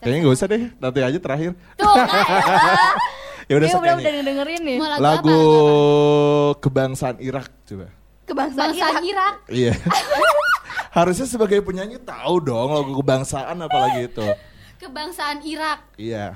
Kayaknya 0.00 0.18
gak 0.24 0.32
usah 0.32 0.46
deh, 0.48 0.62
nanti 0.80 0.98
aja 1.04 1.18
terakhir. 1.20 1.52
Tuh, 1.76 1.92
kan? 1.92 2.08
Ya 3.50 3.54
udah 3.58 3.68
sok 3.68 3.82
udah 3.84 3.92
nyanyi. 3.92 4.04
udah 4.08 4.24
dengerin 4.24 4.62
nih. 4.64 4.76
Lagu, 4.80 5.02
Lagu 5.04 5.40
kebangsaan 6.64 7.16
Irak 7.20 7.52
coba. 7.68 7.92
Kebangsaan 8.24 8.70
Bangsa 8.72 8.86
Irak. 8.88 9.02
Irak. 9.04 9.34
Iya. 9.52 9.72
Harusnya 10.96 11.28
sebagai 11.28 11.60
penyanyi 11.60 12.00
tahu 12.00 12.40
dong 12.40 12.72
lagu 12.72 12.96
kebangsaan 12.96 13.60
apalagi 13.60 14.08
itu. 14.08 14.24
Kebangsaan 14.82 15.38
Irak. 15.46 15.78
Iya. 15.94 16.34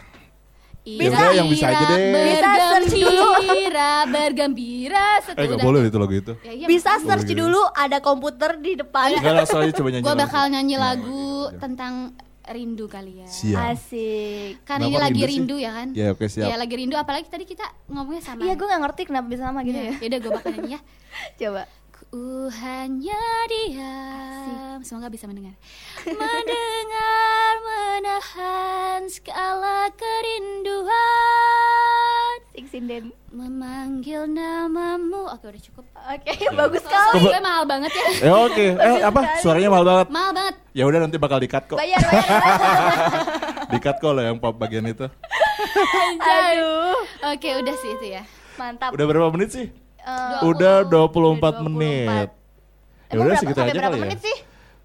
Irak, 0.86 1.18
udah, 1.18 1.34
yang 1.34 1.50
bisa 1.50 1.66
aja 1.66 1.84
deh. 1.90 1.98
Bisa 2.14 2.50
search 2.62 2.94
dulu. 2.94 3.26
Bergembira, 3.26 3.92
bergembira 4.06 5.06
Eh 5.34 5.44
gak 5.50 5.58
boleh 5.66 5.80
itu 5.90 5.98
lagu 5.98 6.14
itu. 6.14 6.32
Ya, 6.46 6.52
iya, 6.54 6.66
Bisa 6.70 6.94
makanya. 6.94 7.06
search 7.10 7.30
dulu 7.34 7.62
ada 7.74 7.98
komputer 7.98 8.50
di 8.62 8.78
depan. 8.78 9.18
Enggak 9.18 9.34
langsung 9.34 9.66
aja 9.66 9.72
coba 9.74 9.88
nyanyi. 9.90 10.04
Gue 10.06 10.14
bakal 10.14 10.42
nyanyi 10.46 10.76
lagu 10.78 11.50
tentang 11.58 12.14
rindu 12.46 12.86
kali 12.86 13.26
ya. 13.26 13.26
Siap. 13.26 13.74
Asik. 13.74 14.62
Kan 14.62 14.78
Kenapa 14.78 14.86
ini 14.86 14.96
lagi 15.02 15.22
rindu 15.26 15.35
rindu 15.35 15.56
ya 15.59 15.70
kan? 15.74 15.88
Ya, 15.90 16.06
oke, 16.14 16.30
siap. 16.30 16.46
Ya 16.46 16.54
lagi 16.54 16.74
rindu 16.78 16.94
apalagi 16.94 17.26
tadi 17.26 17.50
kita 17.50 17.66
ngomongnya 17.90 18.22
sama. 18.22 18.46
Iya, 18.46 18.54
gue 18.54 18.66
gak 18.70 18.82
ngerti 18.87 19.02
kenapa 19.11 19.26
bisa 19.26 19.42
sama 19.50 19.66
gitu 19.66 19.78
ya. 19.82 19.94
Ya 19.98 20.06
udah 20.06 20.20
gue 20.22 20.32
bakal 20.38 20.50
nyanyi 20.54 20.70
ya. 20.78 20.80
Coba. 21.42 21.62
Ku 22.07 22.47
hanya 22.49 23.23
diam 23.51 24.79
Semoga 24.81 25.11
bisa 25.11 25.27
mendengar 25.27 25.59
Mendengar 26.07 27.53
menahan 27.61 29.01
segala 29.11 29.90
kerinduan 29.92 30.95
Sing 32.55 32.66
sinden. 32.71 33.12
Memanggil 33.29 34.31
namamu 34.31 35.29
Oke 35.29 35.51
udah 35.51 35.62
cukup 35.66 35.85
Oke, 36.07 36.33
bagus 36.62 36.83
sekali. 36.87 37.27
Gue 37.27 37.40
mahal 37.42 37.66
banget 37.66 37.90
ya 37.92 38.31
Ya 38.31 38.35
oke. 38.38 38.66
Eh 38.79 39.03
apa? 39.03 39.21
Suaranya 39.42 39.69
mahal 39.69 39.85
banget. 39.85 40.07
Mahal 40.09 40.33
banget 40.33 40.55
Ya 40.73 40.85
udah 40.87 41.01
nanti 41.03 41.16
bakal 41.19 41.42
di-cut 41.42 41.66
kok. 41.66 41.77
Bayar, 41.77 42.01
bayar. 42.01 42.40
Di-cut 43.75 43.97
kok 43.99 44.12
lo 44.14 44.23
yang 44.23 44.38
pop 44.38 44.55
bagian 44.55 44.87
itu. 44.87 45.11
Aduh. 46.23 46.97
Oke 47.35 47.49
udah 47.59 47.75
sih 47.77 47.90
itu 47.99 48.07
ya 48.14 48.23
Mantap. 48.57 48.95
Udah 48.97 49.05
berapa 49.05 49.29
menit 49.35 49.53
sih? 49.53 49.66
Eh, 50.07 50.47
Udah 50.47 50.87
24 50.87 50.87
Udah 50.87 51.51
24. 51.59 51.66
menit. 51.66 52.29
Ya 53.11 53.19
udah 53.19 53.35
segitu 53.38 53.61
aja 53.62 53.81
kali 53.90 53.99
ya. 53.99 54.11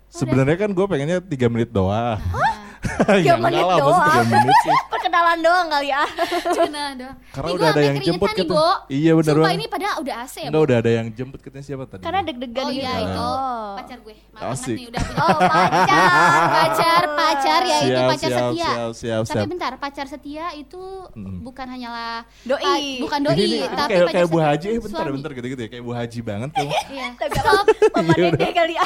Sebenarnya 0.10 0.58
kan 0.58 0.70
gue 0.74 0.86
pengennya 0.90 1.18
3 1.22 1.46
menit 1.54 1.70
doang. 1.70 2.18
Tiga 3.22 3.22
Ya 3.22 3.36
menit 3.38 3.62
doang. 3.62 4.02
3 4.02 4.34
menit 4.34 4.58
sih. 4.66 4.76
Perkenalan 5.12 5.40
doang 5.42 5.68
kali 5.68 5.88
ya. 5.88 6.04
Cuma 6.56 6.68
doang 6.96 7.16
Karena 7.30 7.44
Ih, 7.44 7.52
udah 7.52 7.60
gua 7.62 7.68
ada 7.70 7.82
yang 7.84 7.98
jemput 8.00 8.30
nih, 8.30 8.40
gitu. 8.40 8.54
Bo. 8.54 8.70
Iya, 8.88 9.12
bener 9.14 9.28
Sumpah 9.28 9.44
banget. 9.44 9.58
ini 9.58 9.66
padahal 9.68 9.96
udah 10.00 10.16
AC 10.18 10.36
ya 10.38 10.48
Enggak 10.48 10.64
udah 10.64 10.78
ada 10.78 10.92
yang 10.94 11.08
jemput 11.12 11.40
katanya 11.42 11.66
siapa 11.66 11.84
tadi? 11.86 12.02
Karena 12.02 12.20
deg-degan 12.24 12.64
Oh 12.64 12.72
iya 12.72 12.94
itu 13.02 13.20
Oh. 13.22 13.72
pacar 13.74 13.98
gue 14.00 14.16
Maaf 14.32 14.52
Asik. 14.54 14.72
nih 14.74 14.86
udah 14.88 15.02
punya 15.04 15.20
Oh, 15.22 15.40
pacar. 15.44 16.08
pacar 16.48 17.04
pacar 17.12 17.62
ya 17.62 17.78
itu 17.82 18.02
pacar 18.08 18.30
siap, 18.30 18.40
setia 18.48 18.64
siap, 18.64 18.92
siap, 18.94 19.22
tapi 19.26 19.36
siap. 19.36 19.50
bentar 19.50 19.72
pacar 19.78 20.06
setia 20.08 20.46
itu 20.54 20.84
Mm. 21.12 21.44
bukan 21.44 21.68
hanyalah 21.68 22.24
Doi. 22.42 22.64
ah, 22.64 22.78
bukan 23.02 23.20
doi 23.22 23.36
Ini, 23.36 23.44
ini 23.44 23.58
tapi 23.68 23.90
kayak 23.90 24.00
pacar 24.02 24.14
kayak 24.14 24.28
Bu 24.28 24.40
Haji, 24.40 24.68
eh 24.70 24.80
bentar 24.80 25.04
suami. 25.04 25.12
bentar 25.14 25.32
gitu-gitu 25.34 25.60
ya, 25.60 25.70
kayak 25.70 25.84
Bu 25.84 25.92
Haji 25.92 26.20
banget 26.22 26.50
kamu. 26.56 26.72
iya 26.90 27.08
Tapi 27.14 27.36
Stop. 27.36 27.66
Mama 27.92 28.12
Iya, 28.12 28.24
Dede 28.30 28.38
udah. 28.38 28.52
kali 28.56 28.74
ya. 28.74 28.86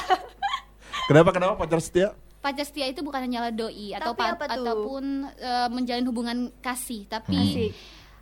Kenapa 1.05 1.29
kenapa 1.31 1.53
pacar 1.55 1.79
setia? 1.79 2.07
Pacar 2.45 2.61
setia 2.61 2.85
itu 2.85 3.01
bukan 3.01 3.17
hanyalah 3.19 3.49
doi 3.49 3.89
atau 3.91 4.13
Tapi 4.13 4.21
pa- 4.21 4.31
apa 4.31 4.45
tuh? 4.45 4.53
ataupun 4.55 5.03
eh, 5.33 5.67
menjalin 5.67 6.05
hubungan 6.05 6.37
kasih 6.59 7.03
tapi 7.05 7.33
Asik. 7.33 7.71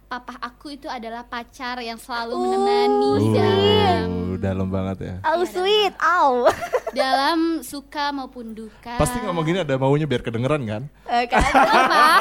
papa 0.06 0.40
aku 0.40 0.72
itu 0.72 0.88
adalah 0.88 1.24
pacar 1.24 1.76
yang 1.80 1.98
selalu 1.98 2.40
menemani 2.40 3.12
Oh, 3.12 3.20
dalam 3.30 4.08
Uh, 4.26 4.38
dalam 4.40 4.68
banget 4.68 4.98
ya. 5.00 5.16
Au 5.24 5.44
sweet, 5.44 5.94
au. 6.00 6.50
dalam 6.92 7.62
suka 7.62 8.10
maupun 8.10 8.52
duka 8.52 8.96
Pasti 8.96 9.18
ngomong 9.20 9.44
gini 9.44 9.60
ada 9.60 9.76
maunya 9.76 10.04
biar 10.04 10.22
kedengeran 10.22 10.62
kan? 10.64 10.84
Eh, 11.06 11.26
kan. 11.28 11.42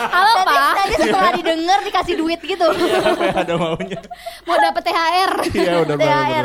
halo 0.07 0.33
Nanti, 0.35 0.47
pak 0.47 0.73
nanti 0.75 0.95
setelah 0.99 1.33
didengar 1.33 1.79
dikasih 1.81 2.15
duit 2.15 2.41
gitu. 2.43 2.67
Kayak 2.69 3.37
ada 3.43 3.55
maunya. 3.57 4.01
mau 4.43 4.57
dapet 4.57 4.83
thr 4.85 5.33
Iya 5.53 5.73
udah 5.81 5.95
THR 5.95 6.07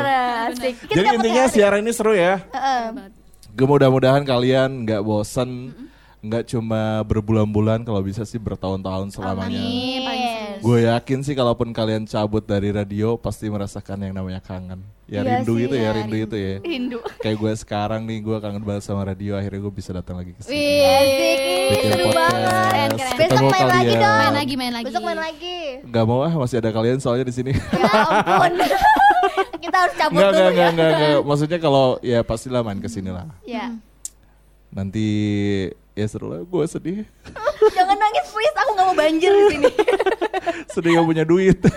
asik. 0.52 0.74
Jadi 0.88 1.08
intinya 1.12 1.44
THR. 1.44 1.52
siaran 1.52 1.80
ini 1.80 1.92
seru 1.92 2.12
ya. 2.12 2.40
Heeh. 2.46 2.82
Gue 2.88 3.17
mudah-mudahan 3.64 4.22
kalian 4.22 4.86
nggak 4.86 5.02
bosen, 5.02 5.74
nggak 6.20 6.46
cuma 6.52 7.02
berbulan-bulan, 7.02 7.82
kalau 7.82 8.04
bisa 8.04 8.22
sih 8.22 8.38
bertahun-tahun 8.38 9.14
selamanya. 9.14 9.58
Amin. 9.58 10.58
Gue 10.58 10.90
yakin 10.90 11.22
sih 11.22 11.38
kalaupun 11.38 11.70
kalian 11.70 12.04
cabut 12.04 12.42
dari 12.42 12.74
radio 12.74 13.14
pasti 13.14 13.46
merasakan 13.46 14.10
yang 14.10 14.14
namanya 14.18 14.42
kangen. 14.42 14.82
Ya 15.08 15.24
Iya 15.24 15.40
rindu 15.40 15.56
sih, 15.56 15.64
itu 15.64 15.76
ya, 15.78 15.82
ya, 15.88 15.90
rindu 15.96 16.16
itu 16.20 16.36
ya. 16.36 16.54
Rindu. 16.60 16.98
Kayak 17.24 17.36
gue 17.40 17.52
sekarang 17.56 18.04
nih, 18.04 18.18
gue 18.20 18.36
kangen 18.44 18.60
banget 18.60 18.84
sama 18.84 19.08
radio. 19.08 19.40
Akhirnya 19.40 19.60
gue 19.64 19.72
bisa 19.72 19.90
datang 19.96 20.20
lagi 20.20 20.36
ke 20.36 20.44
sini. 20.44 20.52
Bikin 21.72 21.90
seru 21.94 22.04
podcast. 22.12 22.18
banget. 22.18 22.44
Keren, 22.44 22.90
keren. 22.92 23.16
Besok 23.16 23.40
main 23.48 23.66
lagi 23.66 23.86
kalian. 23.88 24.02
dong. 24.02 24.18
main 24.18 24.34
lagi 24.36 24.54
main 24.58 24.72
lagi 24.74 24.86
Besok 24.92 25.02
main 25.06 25.20
lagi. 25.20 25.58
Gak 25.88 26.04
mau 26.04 26.20
ah, 26.26 26.32
masih 26.36 26.56
ada 26.60 26.70
kalian 26.74 26.98
soalnya 27.00 27.24
di 27.24 27.34
sini. 27.34 27.52
Ya 27.56 27.88
ampun. 28.04 28.52
Kita 29.58 29.76
harus 29.76 29.94
cabut 29.98 30.18
Enggak, 30.18 30.30
dulu 30.30 30.38
enggak, 30.38 30.46
ya. 30.46 30.50
enggak, 30.52 30.68
enggak, 30.70 30.90
enggak. 30.94 31.26
Maksudnya 31.26 31.58
kalau 31.58 31.86
ya 32.00 32.20
pastilah 32.22 32.60
main 32.62 32.80
ke 32.80 32.88
sini 32.90 33.10
lah. 33.10 33.26
Ya. 33.42 33.74
Nanti 34.68 35.06
ya 35.98 36.06
seru 36.06 36.30
lah, 36.30 36.40
gue 36.46 36.64
sedih. 36.70 37.02
Jangan 37.76 37.96
nangis 37.98 38.26
please, 38.30 38.54
aku 38.54 38.70
gak 38.78 38.86
mau 38.86 38.96
banjir 38.96 39.32
di 39.34 39.44
sini. 39.50 39.70
sedih 40.74 40.90
gak 41.00 41.06
punya 41.10 41.24
duit. 41.26 41.58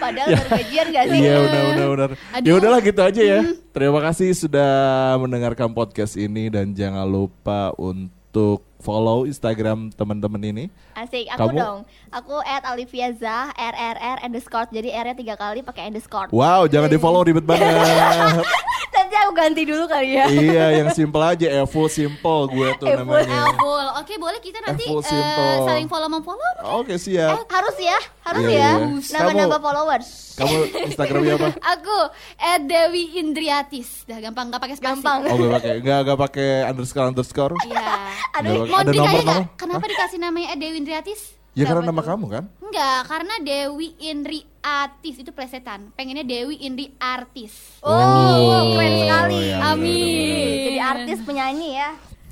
Padahal 0.00 0.28
baru 0.32 0.48
gajian 0.56 0.86
gak 0.96 1.04
sih? 1.12 1.18
Iya 1.20 1.34
benar 1.44 1.88
benar. 1.92 2.10
Aduh. 2.34 2.46
Ya 2.48 2.52
udahlah 2.56 2.80
gitu 2.80 3.00
aja 3.04 3.22
ya. 3.22 3.40
Terima 3.70 4.00
kasih 4.00 4.32
sudah 4.32 4.72
mendengarkan 5.20 5.70
podcast 5.76 6.16
ini 6.16 6.48
dan 6.48 6.72
jangan 6.72 7.04
lupa 7.04 7.76
untuk 7.76 8.64
follow 8.80 9.22
Instagram 9.22 9.92
teman-teman 9.92 10.42
ini. 10.42 10.64
Asik, 10.92 11.28
aku 11.28 11.46
Kamu? 11.46 11.56
dong. 11.56 11.78
Aku 12.10 12.36
at 12.40 12.64
Olivia 12.66 13.12
Zah, 13.12 13.52
RRR 13.52 14.18
underscore. 14.22 14.68
Jadi 14.68 14.90
R-nya 14.90 15.14
tiga 15.14 15.34
kali 15.34 15.60
pakai 15.60 15.86
underscore. 15.86 16.28
Wow, 16.30 16.64
jangan 16.64 16.88
di 16.88 16.96
follow 16.96 17.20
ribet 17.20 17.44
banget. 17.44 17.68
Nanti 18.90 19.14
aku 19.16 19.32
ganti 19.32 19.62
dulu 19.64 19.84
kali 19.86 20.12
ya. 20.12 20.26
iya, 20.28 20.66
yang 20.76 20.90
simple 20.90 21.18
aja, 21.18 21.46
Evo 21.56 21.86
simple 21.86 22.40
gue 22.48 22.68
tuh 22.76 22.86
Evo 22.86 23.00
namanya. 23.00 23.48
Elbul. 23.48 23.86
Oke, 23.96 24.14
boleh 24.16 24.38
kita 24.38 24.60
nanti 24.60 24.84
full 24.84 25.00
eh, 25.00 25.08
simple. 25.08 25.54
saling 25.64 25.88
follow 25.88 26.08
memfollow. 26.08 26.52
Oke, 26.76 26.94
siap. 26.94 27.48
Harus 27.48 27.76
ya, 27.76 27.96
harus 28.22 28.44
Iya, 28.44 28.50
ya. 28.50 28.70
iya. 28.76 29.00
Nambah-nambah 29.00 29.56
Kamu- 29.56 29.66
followers. 29.66 30.08
Kamu 30.36 30.56
Instagramnya 30.86 31.34
apa? 31.36 31.48
Aku 31.74 31.96
Ed 32.38 32.62
Dewi 32.64 33.12
Indriatis. 33.14 34.04
Dah 34.04 34.18
gampang 34.18 34.48
nggak 34.48 34.62
pakai 34.62 34.76
spasi. 34.76 34.88
Gampang. 34.96 35.18
Oh, 35.26 35.36
gak 35.36 35.52
pakai, 35.54 35.72
nggak 35.80 35.98
nggak 36.00 36.18
pakai 36.20 36.48
underscore 36.64 37.06
underscore. 37.08 37.54
Iya. 37.62 37.88
Nggak 38.32 38.69
Mau 38.70 38.78
ada 38.80 38.90
dikasih 38.94 39.22
nomor 39.22 39.22
nomor? 39.26 39.58
Kenapa 39.58 39.84
dikasih 39.90 40.18
namanya 40.22 40.46
Ed 40.54 40.58
Dewi 40.62 40.76
Indriatis? 40.78 41.20
Ya 41.50 41.66
karena 41.66 41.90
nama 41.90 42.02
kamu 42.06 42.26
kan? 42.30 42.44
Enggak, 42.62 43.00
karena 43.10 43.34
Dewi 43.42 43.98
Indri 43.98 44.46
Artis 44.62 45.18
itu 45.18 45.34
plesetan. 45.34 45.90
Pengennya 45.98 46.22
Dewi 46.22 46.62
Indri 46.62 46.94
Artis. 47.02 47.82
Oh, 47.82 48.70
keren 48.78 48.94
sekali. 49.02 49.34
iya, 49.50 49.56
Amin. 49.74 49.82
bener-bener. 49.82 50.62
Jadi 50.70 50.78
artis 50.78 51.18
penyanyi 51.26 51.68
ya. 51.74 51.90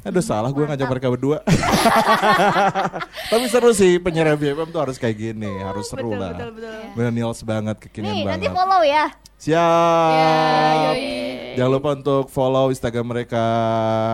Aduh 0.08 0.24
salah 0.24 0.48
gue 0.48 0.64
ngajak 0.64 0.88
mereka 0.88 1.12
berdua. 1.12 1.44
Tapi 3.30 3.44
seru 3.46 3.76
sih 3.76 4.00
penyiar 4.00 4.32
BFM 4.34 4.72
tuh 4.72 4.80
harus 4.80 4.96
kayak 4.96 5.16
gini, 5.20 5.52
harus 5.60 5.84
seru 5.84 6.16
Betul, 6.16 6.20
lah. 6.20 6.32
betul, 6.32 6.50
betul. 6.56 6.80
Millennials 6.96 7.40
banget, 7.44 7.76
kekinian 7.76 8.08
Nih, 8.08 8.24
nanti 8.24 8.48
banget. 8.48 8.56
follow 8.56 8.80
ya. 8.80 9.04
Siap. 9.38 10.92
yoi. 10.96 11.06
Jangan 11.54 11.70
lupa 11.70 11.88
untuk 11.92 12.24
follow 12.26 12.72
Instagram 12.72 13.06
mereka. 13.06 13.44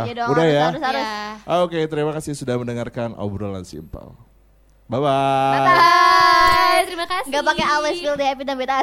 Iya 0.05 0.15
dong, 0.19 0.29
Udah 0.35 0.43
harus, 0.43 0.53
ya. 0.53 0.65
harus, 0.67 0.83
harus. 0.83 1.07
Ya. 1.47 1.63
Oke, 1.63 1.79
terima 1.87 2.11
kasih 2.11 2.33
sudah 2.35 2.59
mendengarkan 2.59 3.15
obrolan 3.15 3.63
simpel. 3.63 4.19
Bye 4.85 4.99
bye. 4.99 5.63
Bye. 5.63 6.81
Terima 6.85 7.07
kasih. 7.07 7.31
Gak 7.31 7.45
pakai 7.47 7.67
always 7.71 7.97
feel 8.03 8.19
the 8.19 8.27
happy 8.27 8.43
dan 8.43 8.59
beta 8.61 8.83